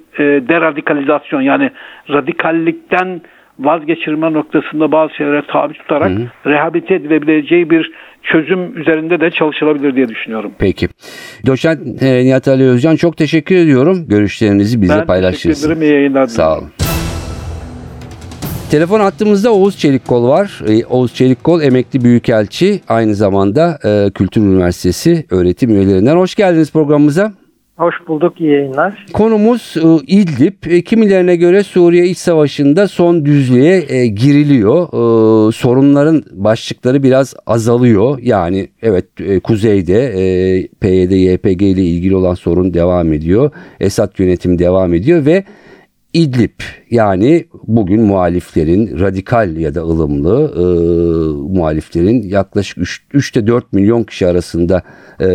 deradikalizasyon 0.49 1.40
yani 1.40 1.70
radikallikten 2.11 3.20
vazgeçirme 3.58 4.32
noktasında 4.32 4.92
bazı 4.92 5.14
şeylere 5.14 5.42
tabi 5.49 5.75
tutarak 5.75 6.11
hı 6.11 6.14
hı. 6.14 6.50
rehabilite 6.50 6.94
edilebileceği 6.94 7.70
bir 7.70 7.92
çözüm 8.23 8.78
üzerinde 8.80 9.20
de 9.20 9.30
çalışılabilir 9.30 9.96
diye 9.96 10.08
düşünüyorum. 10.08 10.52
Peki. 10.58 10.88
Doçent 11.46 12.02
e, 12.02 12.25
Nihat 12.25 12.49
Ali 12.49 12.64
Özcan 12.64 12.96
çok 12.96 13.16
teşekkür 13.16 13.56
ediyorum. 13.56 14.04
Görüşlerinizi 14.08 14.82
bize 14.82 14.99
ben 14.99 15.06
paylaştınız. 15.06 15.44
Ben 15.44 15.68
teşekkür 15.68 15.82
ederim. 15.82 15.82
İyi 15.82 15.94
yayınlar. 15.94 16.26
Sağ 16.26 16.58
olun. 16.58 16.83
Telefon 18.75 19.00
attığımızda 19.00 19.52
Oğuz 19.52 19.78
Çelikkol 19.78 20.28
var. 20.28 20.62
Ee, 20.69 20.85
Oğuz 20.85 21.14
Çelikkol 21.14 21.62
emekli 21.62 22.04
büyükelçi 22.04 22.81
aynı 22.88 23.14
zamanda 23.14 23.78
e, 23.85 24.11
Kültür 24.11 24.40
Üniversitesi 24.40 25.26
öğretim 25.31 25.71
üyelerinden. 25.71 26.16
Hoş 26.16 26.35
geldiniz 26.35 26.73
programımıza. 26.73 27.33
Hoş 27.76 27.95
bulduk, 28.09 28.40
iyi 28.40 28.50
yayınlar. 28.50 29.07
Konumuz 29.12 29.75
e, 29.76 29.81
İdlib. 30.07 30.54
E, 30.66 30.83
kimilerine 30.83 31.37
göre 31.37 31.62
Suriye 31.62 32.07
İç 32.07 32.19
Savaşı'nda 32.19 32.88
son 32.88 33.25
düzlüğe 33.25 33.85
e, 33.88 34.07
giriliyor. 34.07 34.88
Sorunların 35.52 36.23
başlıkları 36.33 37.02
biraz 37.02 37.35
azalıyor. 37.47 38.19
Yani 38.23 38.69
evet 38.83 39.07
kuzeyde 39.45 40.12
PYD, 40.81 41.11
YPG 41.11 41.62
ile 41.62 41.83
ilgili 41.83 42.16
olan 42.16 42.35
sorun 42.35 42.75
devam 42.75 43.12
ediyor. 43.12 43.50
Esad 43.81 44.19
yönetimi 44.19 44.59
devam 44.59 44.95
ediyor 44.95 45.26
ve 45.26 45.45
İdlib 46.14 46.61
yani 46.90 47.47
bugün 47.66 48.02
muhaliflerin 48.02 49.00
radikal 49.00 49.56
ya 49.56 49.75
da 49.75 49.80
ılımlı 49.80 50.52
e, 50.56 50.64
muhaliflerin 51.59 52.23
yaklaşık 52.23 52.78
3, 52.78 53.02
3 53.12 53.33
ile 53.33 53.47
4 53.47 53.73
milyon 53.73 54.04
kişi 54.04 54.26
arasında 54.26 54.83
e, 55.21 55.26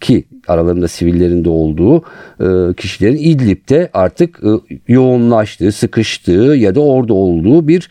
ki 0.00 0.24
aralarında 0.48 0.88
sivillerin 0.88 1.44
de 1.44 1.48
olduğu 1.48 2.02
e, 2.40 2.74
kişilerin 2.74 3.16
İdlib'de 3.16 3.90
artık 3.92 4.40
e, 4.44 4.48
yoğunlaştığı, 4.88 5.72
sıkıştığı 5.72 6.54
ya 6.56 6.74
da 6.74 6.80
orada 6.80 7.14
olduğu 7.14 7.68
bir 7.68 7.88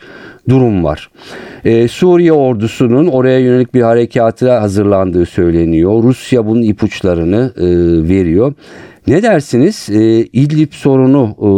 durum 0.48 0.84
var. 0.84 1.10
E, 1.64 1.88
Suriye 1.88 2.32
ordusunun 2.32 3.06
oraya 3.06 3.38
yönelik 3.38 3.74
bir 3.74 3.82
harekata 3.82 4.62
hazırlandığı 4.62 5.26
söyleniyor. 5.26 6.02
Rusya 6.02 6.46
bunun 6.46 6.62
ipuçlarını 6.62 7.52
e, 7.56 7.64
veriyor. 8.08 8.54
Ne 9.06 9.22
dersiniz? 9.22 9.88
E, 9.90 10.00
İdlib 10.32 10.72
sorunu 10.72 11.34
e, 11.40 11.48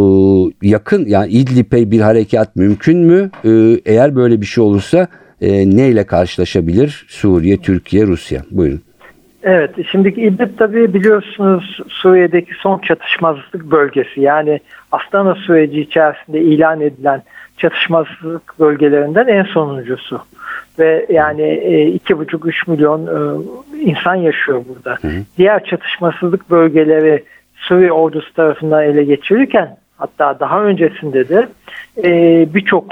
yakın 0.68 1.06
yani 1.06 1.30
İdlib'e 1.30 1.90
bir 1.90 2.00
harekat 2.00 2.56
mümkün 2.56 2.98
mü? 2.98 3.30
E, 3.44 3.50
eğer 3.86 4.16
böyle 4.16 4.40
bir 4.40 4.46
şey 4.46 4.64
olursa 4.64 5.06
e, 5.40 5.50
neyle 5.76 6.06
karşılaşabilir 6.06 7.06
Suriye, 7.08 7.56
Türkiye, 7.56 8.06
Rusya? 8.06 8.42
Buyurun. 8.50 8.80
Evet, 9.42 9.70
şimdiki 9.90 10.20
İdlib 10.20 10.58
tabii 10.58 10.94
biliyorsunuz 10.94 11.80
Suriye'deki 11.88 12.54
son 12.54 12.78
çatışmazlık 12.78 13.70
bölgesi. 13.70 14.20
Yani 14.20 14.60
Astana 14.92 15.34
süreci 15.34 15.80
içerisinde 15.80 16.40
ilan 16.40 16.80
edilen 16.80 17.22
çatışmazlık 17.58 18.60
bölgelerinden 18.60 19.26
en 19.26 19.42
sonuncusu. 19.42 20.20
Ve 20.78 21.06
yani 21.08 21.42
e, 21.42 21.86
iki 21.86 22.18
buçuk 22.18 22.46
üç 22.46 22.66
milyon 22.66 23.06
e, 23.06 23.42
insan 23.80 24.14
yaşıyor 24.14 24.64
burada. 24.68 24.98
Hı 25.02 25.08
hı. 25.08 25.22
Diğer 25.38 25.64
çatışmasızlık 25.64 26.50
bölgeleri 26.50 27.24
Suriye 27.56 27.92
ordusu 27.92 28.34
tarafından 28.34 28.84
ele 28.84 29.04
geçirirken 29.04 29.76
hatta 29.98 30.40
daha 30.40 30.62
öncesinde 30.62 31.28
de 31.28 31.48
e, 32.04 32.10
birçok 32.54 32.84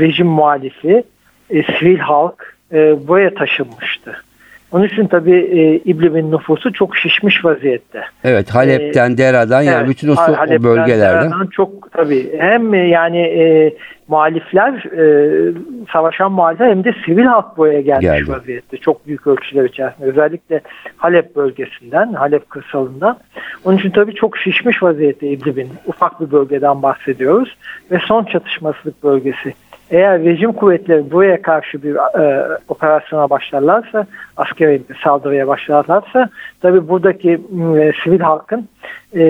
rejim 0.00 0.26
muhalifi, 0.26 1.02
sivil 1.50 1.98
halk 1.98 2.56
buraya 3.08 3.34
taşınmıştı. 3.34 4.16
Onun 4.72 4.84
için 4.84 5.06
tabii 5.06 5.36
e, 5.36 5.76
İblib'in 5.90 6.32
nüfusu 6.32 6.72
çok 6.72 6.96
şişmiş 6.96 7.44
vaziyette. 7.44 8.02
Evet 8.24 8.50
Halep'ten, 8.50 9.10
e, 9.10 9.18
Dera'dan 9.18 9.62
yani 9.62 9.76
evet, 9.78 9.88
bütün 9.88 10.08
o, 10.08 10.14
Halep'ten, 10.14 10.58
o 10.58 10.62
bölgelerden. 10.62 11.30
Dera'dan 11.30 11.46
çok 11.46 11.92
tabii 11.92 12.38
hem 12.38 12.74
yani 12.74 13.18
e, 13.18 13.74
muhalifler, 14.08 14.72
e, 14.72 15.52
savaşan 15.92 16.32
muhalifler 16.32 16.70
hem 16.70 16.84
de 16.84 16.94
sivil 17.06 17.24
halk 17.24 17.56
buraya 17.56 17.80
gelmiş 17.80 18.06
Geldi. 18.06 18.28
vaziyette. 18.28 18.76
Çok 18.76 19.06
büyük 19.06 19.26
ölçüler 19.26 19.64
içerisinde. 19.64 20.06
Özellikle 20.06 20.60
Halep 20.96 21.36
bölgesinden, 21.36 22.12
Halep 22.12 22.50
kırsalından. 22.50 23.18
Onun 23.64 23.78
için 23.78 23.90
tabii 23.90 24.14
çok 24.14 24.38
şişmiş 24.38 24.82
vaziyette 24.82 25.28
İdlib'in. 25.28 25.68
Ufak 25.86 26.20
bir 26.20 26.30
bölgeden 26.30 26.82
bahsediyoruz. 26.82 27.56
Ve 27.90 27.98
son 28.06 28.24
çatışmasızlık 28.24 29.04
bölgesi 29.04 29.54
eğer 29.90 30.24
rejim 30.24 30.52
kuvvetleri 30.52 31.10
buraya 31.10 31.42
karşı 31.42 31.82
bir 31.82 32.20
e, 32.20 32.48
operasyona 32.68 33.30
başlarlarsa, 33.30 34.06
askeri 34.36 34.82
saldırıya 35.04 35.48
başlarlarsa, 35.48 36.28
tabi 36.62 36.88
buradaki 36.88 37.30
e, 37.78 37.92
sivil 38.04 38.20
halkın 38.20 38.68
e, 39.14 39.20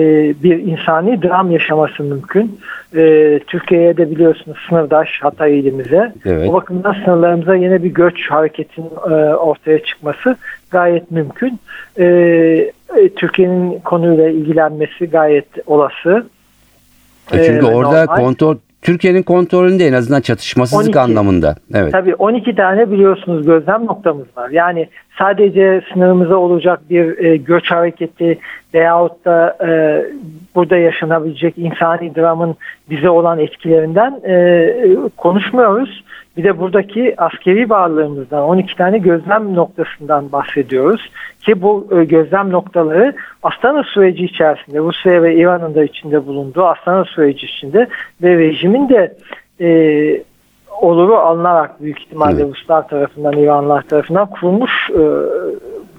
bir 0.43 0.57
insani 0.57 1.21
dram 1.21 1.51
yaşaması 1.51 2.03
mümkün. 2.03 2.59
E, 2.95 3.39
Türkiye'ye 3.47 3.97
de 3.97 4.11
biliyorsunuz 4.11 4.57
sınırdaş 4.69 5.21
Hatay 5.21 5.59
ilimize. 5.59 6.13
Evet. 6.25 6.49
O 6.49 6.53
bakımdan 6.53 6.93
sınırlarımıza 6.93 7.55
yine 7.55 7.83
bir 7.83 7.93
göç 7.93 8.31
hareketinin 8.31 8.91
e, 9.09 9.35
ortaya 9.35 9.83
çıkması 9.83 10.35
gayet 10.71 11.11
mümkün. 11.11 11.59
E, 11.99 12.05
e, 12.97 13.09
Türkiye'nin 13.15 13.79
konuyla 13.79 14.29
ilgilenmesi 14.29 15.09
gayet 15.09 15.47
olası. 15.67 16.25
E 17.33 17.43
çünkü 17.43 17.65
ee, 17.65 17.69
orada 17.69 18.05
normal. 18.05 18.15
kontrol 18.15 18.57
Türkiye'nin 18.81 19.23
kontrolünde 19.23 19.87
en 19.87 19.93
azından 19.93 20.21
çatışmasızlık 20.21 20.85
12, 20.85 20.99
anlamında. 20.99 21.55
Evet. 21.73 21.91
Tabii 21.91 22.15
12 22.15 22.55
tane 22.55 22.91
biliyorsunuz 22.91 23.45
gözlem 23.45 23.85
noktamız 23.85 24.27
var. 24.37 24.49
Yani 24.49 24.89
sadece 25.19 25.81
sınırımıza 25.93 26.35
olacak 26.35 26.79
bir 26.89 27.25
e, 27.25 27.37
göç 27.37 27.71
hareketi 27.71 28.39
veyahut 28.73 29.25
da 29.25 29.57
e, 29.67 29.69
burada 30.55 30.77
yaşanabilecek 30.77 31.57
insani 31.57 32.15
dramın 32.15 32.55
bize 32.89 33.09
olan 33.09 33.39
etkilerinden 33.39 34.21
e, 34.27 34.73
konuşmuyoruz. 35.17 36.03
Bir 36.37 36.43
de 36.43 36.59
buradaki 36.59 37.21
askeri 37.21 37.69
varlığımızdan 37.69 38.43
12 38.43 38.75
tane 38.75 38.97
gözlem 38.97 39.55
noktasından 39.55 40.31
bahsediyoruz. 40.31 41.09
Ki 41.41 41.61
bu 41.61 41.87
e, 41.91 42.03
gözlem 42.03 42.51
noktaları 42.51 43.13
Astana 43.43 43.83
süreci 43.83 44.25
içerisinde 44.25 44.79
Rusya 44.79 45.23
ve 45.23 45.35
İran'ın 45.35 45.75
da 45.75 45.83
içinde 45.83 46.27
bulunduğu 46.27 46.63
Astana 46.63 47.05
süreci 47.05 47.45
içinde 47.45 47.87
ve 48.23 48.37
rejimin 48.37 48.89
de 48.89 49.13
e, 49.61 49.67
oluru 50.81 51.15
alınarak 51.15 51.81
büyük 51.81 51.99
ihtimalle 51.99 52.41
evet. 52.41 52.55
Ruslar 52.55 52.87
tarafından, 52.87 53.33
İranlılar 53.33 53.81
tarafından 53.81 54.25
kurulmuş 54.25 54.71
e, 54.89 55.03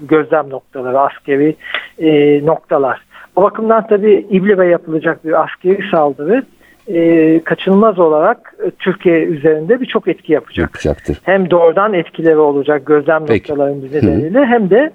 gözlem 0.01 0.49
noktaları, 0.49 0.99
askeri 0.99 1.55
e, 1.99 2.45
noktalar. 2.45 3.01
O 3.35 3.43
bakımdan 3.43 3.87
tabii 3.87 4.27
İbli'ye 4.29 4.69
yapılacak 4.69 5.25
bir 5.25 5.43
askeri 5.43 5.89
saldırı 5.91 6.43
e, 6.87 7.39
kaçınılmaz 7.43 7.99
olarak 7.99 8.53
e, 8.65 8.71
Türkiye 8.71 9.23
üzerinde 9.23 9.81
birçok 9.81 10.07
etki 10.07 10.33
yapacak. 10.33 10.63
Yapacaktır. 10.63 11.17
Hem 11.23 11.51
doğrudan 11.51 11.93
etkileri 11.93 12.37
olacak 12.37 12.85
gözlem 12.85 13.25
Peki. 13.25 13.51
noktalarının 13.51 13.81
nedeniyle 13.81 14.45
hem 14.45 14.69
de 14.69 14.91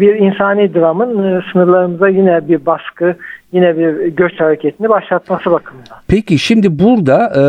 bir 0.00 0.14
insani 0.14 0.74
dramın 0.74 1.24
e, 1.24 1.42
sınırlarımıza 1.52 2.08
yine 2.08 2.48
bir 2.48 2.66
baskı, 2.66 3.16
yine 3.52 3.78
bir 3.78 4.06
göç 4.06 4.40
hareketini 4.40 4.88
başlatması 4.88 5.50
bakımından. 5.50 5.98
Peki 6.08 6.38
şimdi 6.38 6.78
burada 6.78 7.32
e, 7.36 7.42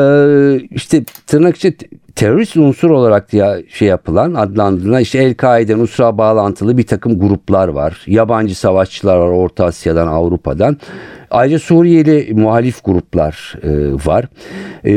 işte 0.71 1.03
tırnak 1.27 1.55
içi 1.55 1.77
terörist 2.19 2.57
unsur 2.57 2.89
olarak 2.89 3.31
diye 3.31 3.45
şey 3.69 3.87
yapılan 3.87 4.33
adlandırılan 4.33 5.01
işte 5.01 5.17
El-Kaide, 5.19 5.77
Nusra 5.77 6.17
bağlantılı 6.17 6.77
bir 6.77 6.87
takım 6.87 7.19
gruplar 7.19 7.67
var. 7.67 8.03
Yabancı 8.07 8.59
savaşçılar 8.59 9.17
var 9.17 9.27
Orta 9.27 9.65
Asya'dan, 9.65 10.07
Avrupa'dan. 10.07 10.77
Ayrıca 11.31 11.59
Suriyeli 11.59 12.33
muhalif 12.33 12.85
gruplar 12.85 13.55
e, 13.63 13.69
var. 14.05 14.25
E, 14.85 14.93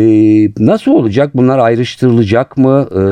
nasıl 0.58 0.92
olacak? 0.92 1.30
Bunlar 1.34 1.58
ayrıştırılacak 1.58 2.56
mı? 2.56 2.86
E, 2.90 3.02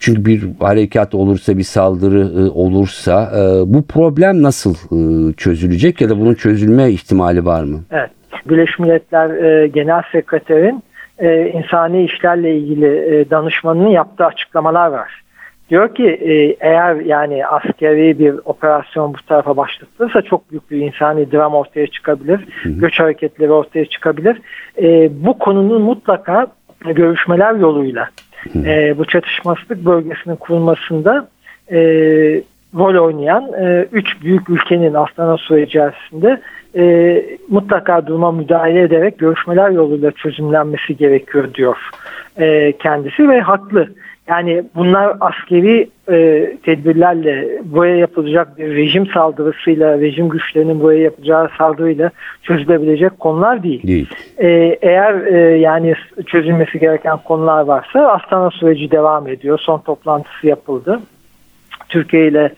çünkü 0.00 0.24
bir 0.24 0.44
harekat 0.60 1.14
olursa, 1.14 1.58
bir 1.58 1.62
saldırı 1.62 2.20
e, 2.20 2.50
olursa 2.50 3.32
e, 3.36 3.74
bu 3.74 3.86
problem 3.86 4.42
nasıl 4.42 4.74
e, 4.74 5.32
çözülecek 5.32 6.00
ya 6.00 6.08
da 6.08 6.20
bunun 6.20 6.34
çözülme 6.34 6.90
ihtimali 6.90 7.44
var 7.44 7.64
mı? 7.64 7.80
Evet. 7.90 8.10
Birleşmiş 8.48 8.78
Milletler 8.78 9.30
e, 9.30 9.68
Genel 9.68 10.02
Sekreterin 10.12 10.82
e, 11.22 11.48
insani 11.48 12.04
işlerle 12.04 12.56
ilgili 12.56 12.86
e, 12.86 13.30
danışmanının 13.30 13.88
yaptığı 13.88 14.26
açıklamalar 14.26 14.88
var. 14.88 15.22
Diyor 15.70 15.94
ki 15.94 16.06
e, 16.06 16.56
eğer 16.60 16.94
yani 16.94 17.46
askeri 17.46 18.18
bir 18.18 18.34
operasyon 18.44 19.14
bu 19.14 19.18
tarafa 19.28 19.56
başlatılırsa 19.56 20.22
çok 20.22 20.50
büyük 20.50 20.70
bir 20.70 20.76
insani 20.76 21.32
dram 21.32 21.54
ortaya 21.54 21.86
çıkabilir. 21.86 22.40
Hı 22.62 22.68
hı. 22.68 22.72
Göç 22.72 23.00
hareketleri 23.00 23.52
ortaya 23.52 23.84
çıkabilir. 23.84 24.40
E, 24.82 25.10
bu 25.24 25.38
konunun 25.38 25.82
mutlaka 25.82 26.46
görüşmeler 26.80 27.54
yoluyla 27.54 28.08
e, 28.54 28.98
bu 28.98 29.04
çatışmasızlık 29.04 29.84
bölgesinin 29.84 30.36
kurulmasında 30.36 31.28
e, 31.72 31.78
rol 32.74 33.04
oynayan 33.04 33.52
e, 33.60 33.88
üç 33.92 34.22
büyük 34.22 34.50
ülkenin 34.50 34.94
Astana 34.94 35.36
süreci 35.36 35.68
içerisinde 35.68 36.40
e, 36.76 37.22
mutlaka 37.48 38.06
duruma 38.06 38.32
müdahale 38.32 38.82
ederek 38.82 39.18
görüşmeler 39.18 39.70
yoluyla 39.70 40.10
çözümlenmesi 40.10 40.96
gerekiyor 40.96 41.54
diyor 41.54 41.76
e, 42.40 42.72
kendisi 42.72 43.28
ve 43.28 43.40
haklı. 43.40 43.88
Yani 44.28 44.64
bunlar 44.74 45.16
askeri 45.20 45.90
e, 46.10 46.48
tedbirlerle 46.62 47.60
buraya 47.64 47.96
yapılacak 47.96 48.58
bir 48.58 48.76
rejim 48.76 49.06
saldırısıyla, 49.06 50.00
rejim 50.00 50.28
güçlerinin 50.28 50.80
buraya 50.80 51.00
yapacağı 51.00 51.48
saldırıyla 51.58 52.10
çözülebilecek 52.42 53.20
konular 53.20 53.62
değil. 53.62 53.82
değil. 53.82 54.08
E, 54.38 54.48
eğer 54.82 55.14
e, 55.14 55.58
yani 55.58 55.94
çözülmesi 56.26 56.78
gereken 56.78 57.18
konular 57.24 57.62
varsa 57.62 58.12
Astana 58.12 58.50
süreci 58.50 58.90
devam 58.90 59.28
ediyor. 59.28 59.58
Son 59.62 59.78
toplantısı 59.78 60.46
yapıldı. 60.46 61.00
Türkiye 61.88 62.28
ile 62.28 62.52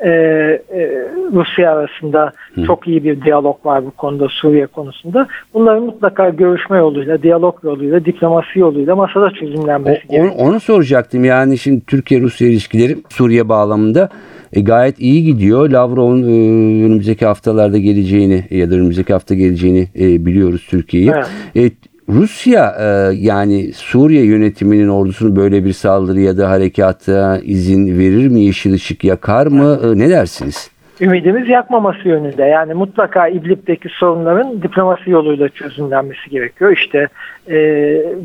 e, 0.00 0.08
e, 0.08 1.08
Rusya 1.32 1.72
arasında 1.72 2.32
Hı. 2.54 2.64
çok 2.64 2.88
iyi 2.88 3.04
bir 3.04 3.22
diyalog 3.22 3.66
var 3.66 3.86
bu 3.86 3.90
konuda 3.90 4.28
Suriye 4.28 4.66
konusunda. 4.66 5.26
Bunların 5.54 5.82
mutlaka 5.82 6.28
görüşme 6.28 6.78
yoluyla, 6.78 7.22
diyalog 7.22 7.64
yoluyla, 7.64 8.04
diplomasi 8.04 8.58
yoluyla 8.58 8.96
masada 8.96 9.30
çözümlenmesi 9.30 10.02
o, 10.08 10.12
gerekiyor. 10.12 10.34
Onu, 10.38 10.48
onu 10.48 10.60
soracaktım. 10.60 11.24
Yani 11.24 11.58
şimdi 11.58 11.86
Türkiye-Rusya 11.86 12.48
ilişkileri 12.48 12.96
Suriye 13.08 13.48
bağlamında 13.48 14.08
e, 14.52 14.60
gayet 14.60 15.00
iyi 15.00 15.24
gidiyor. 15.24 15.70
Lavrov'un 15.70 16.22
e, 16.22 16.84
önümüzdeki 16.84 17.26
haftalarda 17.26 17.78
geleceğini 17.78 18.44
ya 18.50 18.70
da 18.70 18.74
önümüzdeki 18.74 19.12
hafta 19.12 19.34
geleceğini 19.34 19.88
e, 19.98 20.26
biliyoruz 20.26 20.66
Türkiye'yi. 20.70 21.12
Evet. 21.54 21.72
E, 21.72 21.89
Rusya 22.08 22.76
e, 22.80 23.14
yani 23.14 23.72
Suriye 23.72 24.24
yönetiminin 24.24 24.88
ordusunu 24.88 25.36
böyle 25.36 25.64
bir 25.64 25.72
saldırı 25.72 26.20
ya 26.20 26.38
da 26.38 26.50
harekata 26.50 27.38
izin 27.42 27.98
verir 27.98 28.28
mi? 28.28 28.40
Yeşil 28.40 28.72
ışık 28.74 29.04
yakar 29.04 29.46
mı? 29.46 29.80
E, 29.84 29.98
ne 29.98 30.10
dersiniz? 30.10 30.70
Ümidimiz 31.00 31.48
yakmaması 31.48 32.08
yönünde. 32.08 32.44
Yani 32.44 32.74
mutlaka 32.74 33.28
İdlib'deki 33.28 33.88
sorunların 33.88 34.62
diplomasi 34.62 35.10
yoluyla 35.10 35.48
çözümlenmesi 35.48 36.30
gerekiyor. 36.30 36.72
İşte 36.72 37.08
e, 37.48 37.56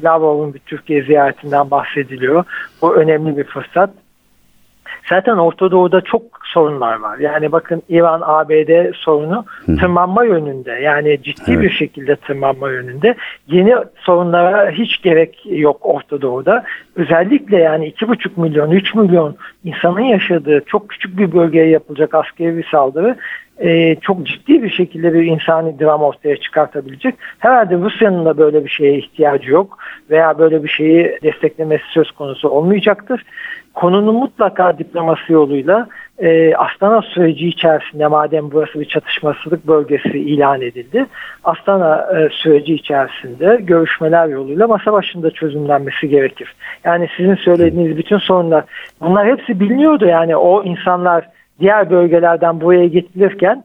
Lavrov'un 0.03 0.53
bir 0.53 0.59
Türkiye 0.59 1.03
ziyaretinden 1.03 1.71
bahsediliyor. 1.71 2.43
Bu 2.81 2.95
önemli 2.95 3.37
bir 3.37 3.43
fırsat. 3.43 3.89
Zaten 5.09 5.37
Orta 5.37 5.71
Doğu'da 5.71 6.01
çok 6.01 6.21
sorunlar 6.43 6.99
var. 6.99 7.17
Yani 7.17 7.51
bakın 7.51 7.81
İran-ABD 7.89 8.93
sorunu 8.93 9.45
tırmanma 9.65 10.23
yönünde. 10.23 10.71
Yani 10.71 11.23
ciddi 11.23 11.51
evet. 11.51 11.61
bir 11.61 11.69
şekilde 11.69 12.15
tırmanma 12.15 12.71
yönünde. 12.71 13.15
Yeni 13.47 13.75
sorunlara 13.97 14.71
hiç 14.71 15.01
gerek 15.01 15.41
yok 15.45 15.77
Orta 15.81 16.21
Doğu'da. 16.21 16.63
Özellikle 16.95 17.57
yani 17.57 17.91
2,5 17.91 18.41
milyon, 18.41 18.71
3 18.71 18.95
milyon 18.95 19.35
insanın 19.63 20.01
yaşadığı 20.01 20.63
çok 20.65 20.89
küçük 20.89 21.17
bir 21.17 21.31
bölgeye 21.31 21.69
yapılacak 21.69 22.13
askeri 22.13 22.57
bir 22.57 22.67
saldırı 22.71 23.15
e, 23.59 23.95
çok 23.95 24.27
ciddi 24.27 24.63
bir 24.63 24.69
şekilde 24.69 25.13
bir 25.13 25.23
insani 25.23 25.79
dram 25.79 26.01
ortaya 26.01 26.37
çıkartabilecek. 26.37 27.15
Herhalde 27.39 27.75
Rusya'nın 27.75 28.25
da 28.25 28.37
böyle 28.37 28.65
bir 28.65 28.69
şeye 28.69 28.97
ihtiyacı 28.97 29.51
yok 29.51 29.77
veya 30.09 30.39
böyle 30.39 30.63
bir 30.63 30.69
şeyi 30.69 31.19
desteklemesi 31.23 31.83
söz 31.93 32.11
konusu 32.11 32.49
olmayacaktır 32.49 33.25
konunun 33.75 34.15
mutlaka 34.15 34.77
diplomasi 34.77 35.33
yoluyla 35.33 35.87
e, 36.19 36.55
Astana 36.55 37.01
süreci 37.01 37.47
içerisinde 37.47 38.07
madem 38.07 38.51
burası 38.51 38.79
bir 38.79 38.85
çatışmasızlık 38.85 39.67
bölgesi 39.67 40.19
ilan 40.19 40.61
edildi. 40.61 41.05
Astana 41.43 42.07
e, 42.17 42.29
süreci 42.29 42.73
içerisinde 42.73 43.59
görüşmeler 43.61 44.27
yoluyla 44.27 44.67
masa 44.67 44.93
başında 44.93 45.31
çözümlenmesi 45.31 46.09
gerekir. 46.09 46.55
Yani 46.83 47.07
sizin 47.17 47.35
söylediğiniz 47.35 47.97
bütün 47.97 48.17
sorunlar 48.17 48.63
bunlar 49.01 49.27
hepsi 49.27 49.59
biliniyordu 49.59 50.05
yani 50.05 50.35
o 50.35 50.63
insanlar 50.63 51.34
diğer 51.59 51.89
bölgelerden 51.89 52.61
buraya 52.61 52.87
getirilirken 52.87 53.63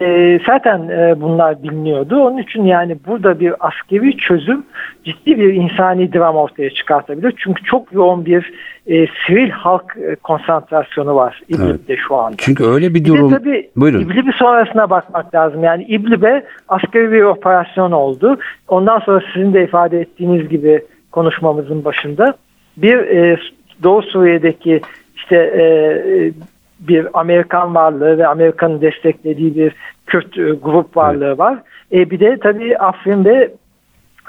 e, 0.00 0.38
zaten 0.46 0.88
e, 0.88 1.20
bunlar 1.20 1.62
biliniyordu. 1.62 2.16
Onun 2.16 2.38
için 2.38 2.64
yani 2.64 2.96
burada 3.06 3.40
bir 3.40 3.54
askeri 3.60 4.16
çözüm 4.16 4.64
ciddi 5.04 5.38
bir 5.38 5.54
insani 5.54 6.12
dram 6.12 6.36
ortaya 6.36 6.70
çıkartabilir. 6.70 7.34
Çünkü 7.36 7.64
çok 7.64 7.92
yoğun 7.92 8.26
bir 8.26 8.52
e, 8.86 9.06
sivil 9.26 9.50
halk 9.50 9.96
e, 9.96 10.14
konsantrasyonu 10.14 11.14
var 11.14 11.42
İblib'de 11.48 11.92
evet. 11.92 12.00
şu 12.08 12.16
anda. 12.16 12.36
Çünkü 12.38 12.64
öyle 12.64 12.94
bir 12.94 13.04
durum. 13.04 13.30
Bir 13.30 13.36
tabii 13.36 13.70
Buyurun. 13.76 14.30
Sonrasına 14.38 14.90
bakmak 14.90 15.34
lazım. 15.34 15.64
Yani 15.64 15.84
İblib'e 15.84 16.44
askeri 16.68 17.12
bir 17.12 17.22
operasyon 17.22 17.92
oldu. 17.92 18.38
Ondan 18.68 18.98
sonra 18.98 19.22
sizin 19.34 19.54
de 19.54 19.64
ifade 19.64 20.00
ettiğiniz 20.00 20.48
gibi 20.48 20.82
konuşmamızın 21.12 21.84
başında 21.84 22.34
bir 22.76 22.96
e, 22.96 23.36
Doğu 23.82 24.02
Suriye'deki 24.02 24.80
işte 25.16 25.36
e, 25.36 25.62
bir 26.80 27.20
Amerikan 27.20 27.74
varlığı 27.74 28.18
ve 28.18 28.26
Amerika'nın 28.26 28.80
desteklediği 28.80 29.56
bir 29.56 29.72
Kürt 30.06 30.38
e, 30.38 30.50
grup 30.50 30.96
varlığı 30.96 31.38
var. 31.38 31.58
E, 31.92 32.10
bir 32.10 32.20
de 32.20 32.38
tabii 32.42 32.78
Afrin 32.78 33.24
ve 33.24 33.50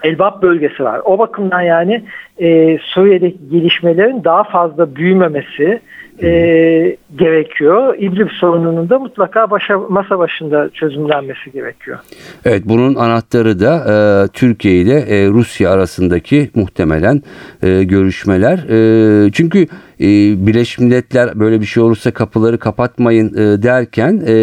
Elbap 0.04 0.42
bölgesi 0.42 0.84
var. 0.84 1.02
O 1.06 1.20
bakımdan 1.20 1.62
yani 1.62 2.04
e, 2.42 2.78
Suriye'deki 2.84 3.50
gelişmelerin 3.52 4.24
daha 4.24 4.44
fazla 4.44 4.96
büyümemesi 4.96 5.80
e, 6.24 6.98
gerekiyor. 7.16 7.96
İdlib 7.98 8.30
sorununun 8.30 8.90
da 8.90 9.00
mutlaka 9.00 9.52
başa, 9.52 9.78
masa 9.78 10.20
başında 10.20 10.70
çözümlenmesi 10.74 11.52
gerekiyor. 11.52 12.00
Evet 12.46 12.64
bunun 12.66 12.96
anahtarı 12.96 13.60
da 13.60 13.74
e, 13.76 14.28
Türkiye 14.28 14.76
ile 14.76 15.00
e, 15.00 15.28
Rusya 15.28 15.72
arasındaki 15.72 16.50
muhtemelen 16.56 17.22
e, 17.64 17.84
görüşmeler. 17.84 18.58
E, 18.70 19.32
çünkü 19.32 19.68
e, 20.00 20.08
Birleşmiş 20.48 20.80
Milletler 20.80 21.40
böyle 21.40 21.62
bir 21.62 21.66
şey 21.66 21.84
olursa 21.84 22.12
kapıları 22.12 22.58
kapatmayın 22.58 23.34
e, 23.34 23.64
derken 23.64 24.24
e, 24.28 24.34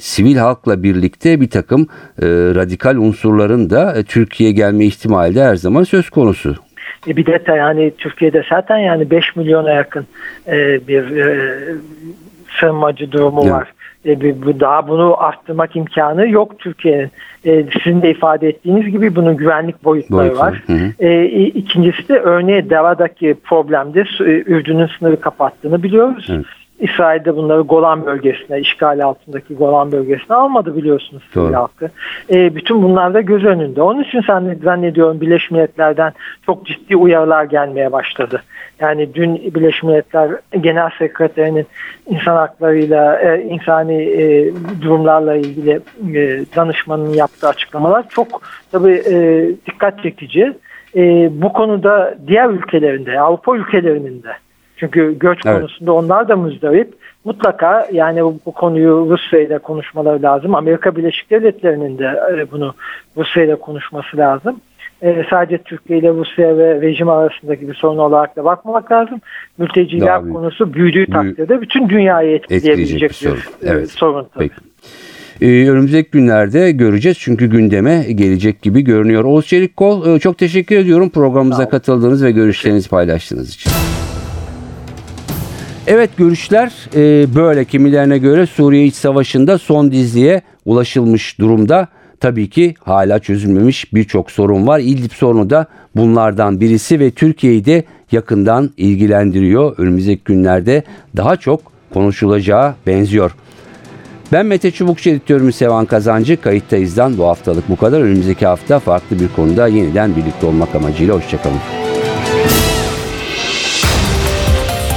sivil 0.00 0.36
halkla 0.36 0.82
birlikte 0.82 1.40
bir 1.40 1.50
takım 1.50 1.82
e, 2.22 2.26
radikal 2.54 2.96
unsurların 2.96 3.70
da 3.70 3.96
e, 3.98 4.02
Türkiye'ye 4.02 4.54
gelme 4.54 4.84
ihtimali 4.84 5.34
de 5.34 5.44
her 5.44 5.56
zaman 5.56 5.82
söz 5.82 6.10
konusu. 6.10 6.63
E 7.06 7.16
bir 7.16 7.26
de 7.26 7.52
yani 7.56 7.92
Türkiye'de 7.98 8.44
zaten 8.50 8.78
yani 8.78 9.10
5 9.10 9.36
milyona 9.36 9.70
yakın 9.70 10.06
e, 10.46 10.88
bir 10.88 11.16
e, 11.16 11.54
sığınmacı 12.60 13.12
durumu 13.12 13.40
Evet. 13.42 13.52
var. 13.52 13.72
E, 14.04 14.20
daha 14.60 14.88
bunu 14.88 15.22
arttırmak 15.22 15.76
imkanı 15.76 16.28
yok 16.28 16.58
Türkiye'nin. 16.58 17.10
E, 17.44 17.64
sizin 17.84 18.02
de 18.02 18.10
ifade 18.10 18.48
ettiğiniz 18.48 18.86
gibi 18.86 19.16
bunun 19.16 19.36
güvenlik 19.36 19.84
boyutları 19.84 20.20
Boyutları, 20.28 20.46
var. 20.52 20.62
hı 20.66 20.72
hı. 20.72 21.06
E, 21.06 21.24
ikincisi 21.46 22.08
de 22.08 22.18
örneğin 22.18 22.70
Dava'daki 22.70 23.34
problemde 23.44 24.04
Ürdün'ün 24.46 24.90
sınırı 24.98 25.20
kapattığını 25.20 25.82
biliyoruz. 25.82 26.26
Evet. 26.30 26.44
İsrail'de 26.78 27.36
bunları 27.36 27.60
Golan 27.60 28.06
bölgesine, 28.06 28.60
işgal 28.60 29.00
altındaki 29.00 29.54
Golan 29.54 29.92
bölgesine 29.92 30.36
almadı 30.36 30.76
biliyorsunuz. 30.76 31.22
Suriye 31.34 31.56
halkı. 31.56 31.90
E, 32.30 32.54
bütün 32.54 32.82
bunlar 32.82 33.14
da 33.14 33.20
göz 33.20 33.44
önünde. 33.44 33.82
Onun 33.82 34.02
için 34.02 34.20
zann- 34.20 34.62
zannediyorum 34.64 35.20
Birleşmiş 35.20 35.50
Milletler'den 35.50 36.12
çok 36.46 36.66
ciddi 36.66 36.96
uyarılar 36.96 37.44
gelmeye 37.44 37.92
başladı. 37.92 38.42
Yani 38.80 39.14
dün 39.14 39.34
Birleşmiş 39.54 39.82
Milletler 39.82 40.30
Genel 40.60 40.90
Sekreterinin 40.98 41.66
insan 42.06 42.36
haklarıyla, 42.36 43.20
e, 43.20 43.42
insani 43.42 44.02
e, 44.02 44.52
durumlarla 44.82 45.36
ilgili 45.36 45.80
e, 46.14 46.44
danışmanın 46.56 47.12
yaptığı 47.12 47.48
açıklamalar 47.48 48.08
çok 48.08 48.42
tabii 48.72 49.02
e, 49.10 49.48
dikkat 49.66 50.02
çekici. 50.02 50.52
E, 50.96 51.30
bu 51.42 51.52
konuda 51.52 52.14
diğer 52.26 52.50
ülkelerinde, 52.50 53.20
Avrupa 53.20 53.56
ülkelerinin 53.56 54.22
de 54.22 54.30
çünkü 54.76 55.18
göç 55.18 55.38
Evet. 55.46 55.56
konusunda 55.60 55.92
onlar 55.92 56.28
da 56.28 56.36
müzdarip. 56.36 56.94
Mutlaka 57.24 57.88
yani 57.92 58.24
bu, 58.24 58.52
konuyu 58.52 59.06
Rusya 59.10 59.40
ile 59.40 59.58
konuşmaları 59.58 60.22
lazım. 60.22 60.54
Amerika 60.54 60.96
Birleşik 60.96 61.30
Devletleri'nin 61.30 61.98
de 61.98 62.04
e, 62.38 62.50
bunu 62.50 62.74
Rusya 63.16 63.44
ile 63.44 63.56
konuşması 63.56 64.16
lazım. 64.16 64.60
E, 65.02 65.24
sadece 65.30 65.58
Türkiye 65.58 65.98
ile 65.98 66.10
Rusya 66.10 66.58
ve 66.58 66.80
rejim 66.80 67.08
arasındaki 67.08 67.68
bir 67.68 67.74
sorun 67.74 67.98
olarak 67.98 68.36
da 68.36 68.44
bakmamak 68.44 68.92
lazım. 68.92 69.20
Mülteciler 69.58 70.06
Daha 70.06 70.32
konusu 70.32 70.74
büyüdüğü 70.74 71.06
takdirde 71.06 71.60
bütün 71.60 71.88
dünyayı 71.88 72.36
etkileyebilecek 72.36 73.10
bir 73.10 73.14
sorun. 73.14 73.38
bir, 73.62 73.66
e, 73.66 73.70
Evet. 73.70 73.90
sorun. 73.90 74.26
tabii. 74.34 74.48
Peki. 74.48 74.54
Ee, 75.40 75.70
önümüzdeki 75.70 76.10
günlerde 76.10 76.70
göreceğiz 76.72 77.18
çünkü 77.20 77.46
gündeme 77.46 78.04
gelecek 78.14 78.62
gibi 78.62 78.80
görünüyor. 78.84 79.24
Oğuz 79.24 79.46
Çelikkol 79.46 80.14
e, 80.14 80.18
çok 80.18 80.38
teşekkür 80.38 80.76
ediyorum 80.76 81.10
programımıza 81.10 81.68
katıldığınız 81.68 82.24
ve 82.24 82.30
görüşlerinizi 82.30 82.88
paylaştığınız 82.88 83.54
için. 83.54 83.72
Evet 85.86 86.16
görüşler 86.16 86.72
e, 86.94 87.34
böyle 87.34 87.64
kimilerine 87.64 88.18
göre 88.18 88.46
Suriye 88.46 88.84
İç 88.84 88.94
Savaşı'nda 88.94 89.58
son 89.58 89.92
dizliğe 89.92 90.42
ulaşılmış 90.64 91.38
durumda. 91.38 91.88
Tabii 92.20 92.50
ki 92.50 92.74
hala 92.80 93.18
çözülmemiş 93.18 93.94
birçok 93.94 94.30
sorun 94.30 94.66
var. 94.66 94.80
İdlib 94.80 95.10
sorunu 95.12 95.50
da 95.50 95.66
bunlardan 95.96 96.60
birisi 96.60 97.00
ve 97.00 97.10
Türkiye'yi 97.10 97.64
de 97.64 97.84
yakından 98.12 98.70
ilgilendiriyor. 98.76 99.78
Önümüzdeki 99.78 100.24
günlerde 100.24 100.82
daha 101.16 101.36
çok 101.36 101.60
konuşulacağı 101.94 102.74
benziyor. 102.86 103.34
Ben 104.32 104.46
Mete 104.46 104.70
Çubukçu 104.70 105.10
editörümüz 105.10 105.56
Sevan 105.56 105.86
Kazancı. 105.86 106.40
Kayıttayız'dan 106.40 107.18
bu 107.18 107.24
haftalık 107.24 107.68
bu 107.68 107.76
kadar. 107.76 108.00
Önümüzdeki 108.00 108.46
hafta 108.46 108.78
farklı 108.78 109.20
bir 109.20 109.28
konuda 109.36 109.68
yeniden 109.68 110.16
birlikte 110.16 110.46
olmak 110.46 110.74
amacıyla 110.74 111.16
hoşçakalın. 111.16 111.83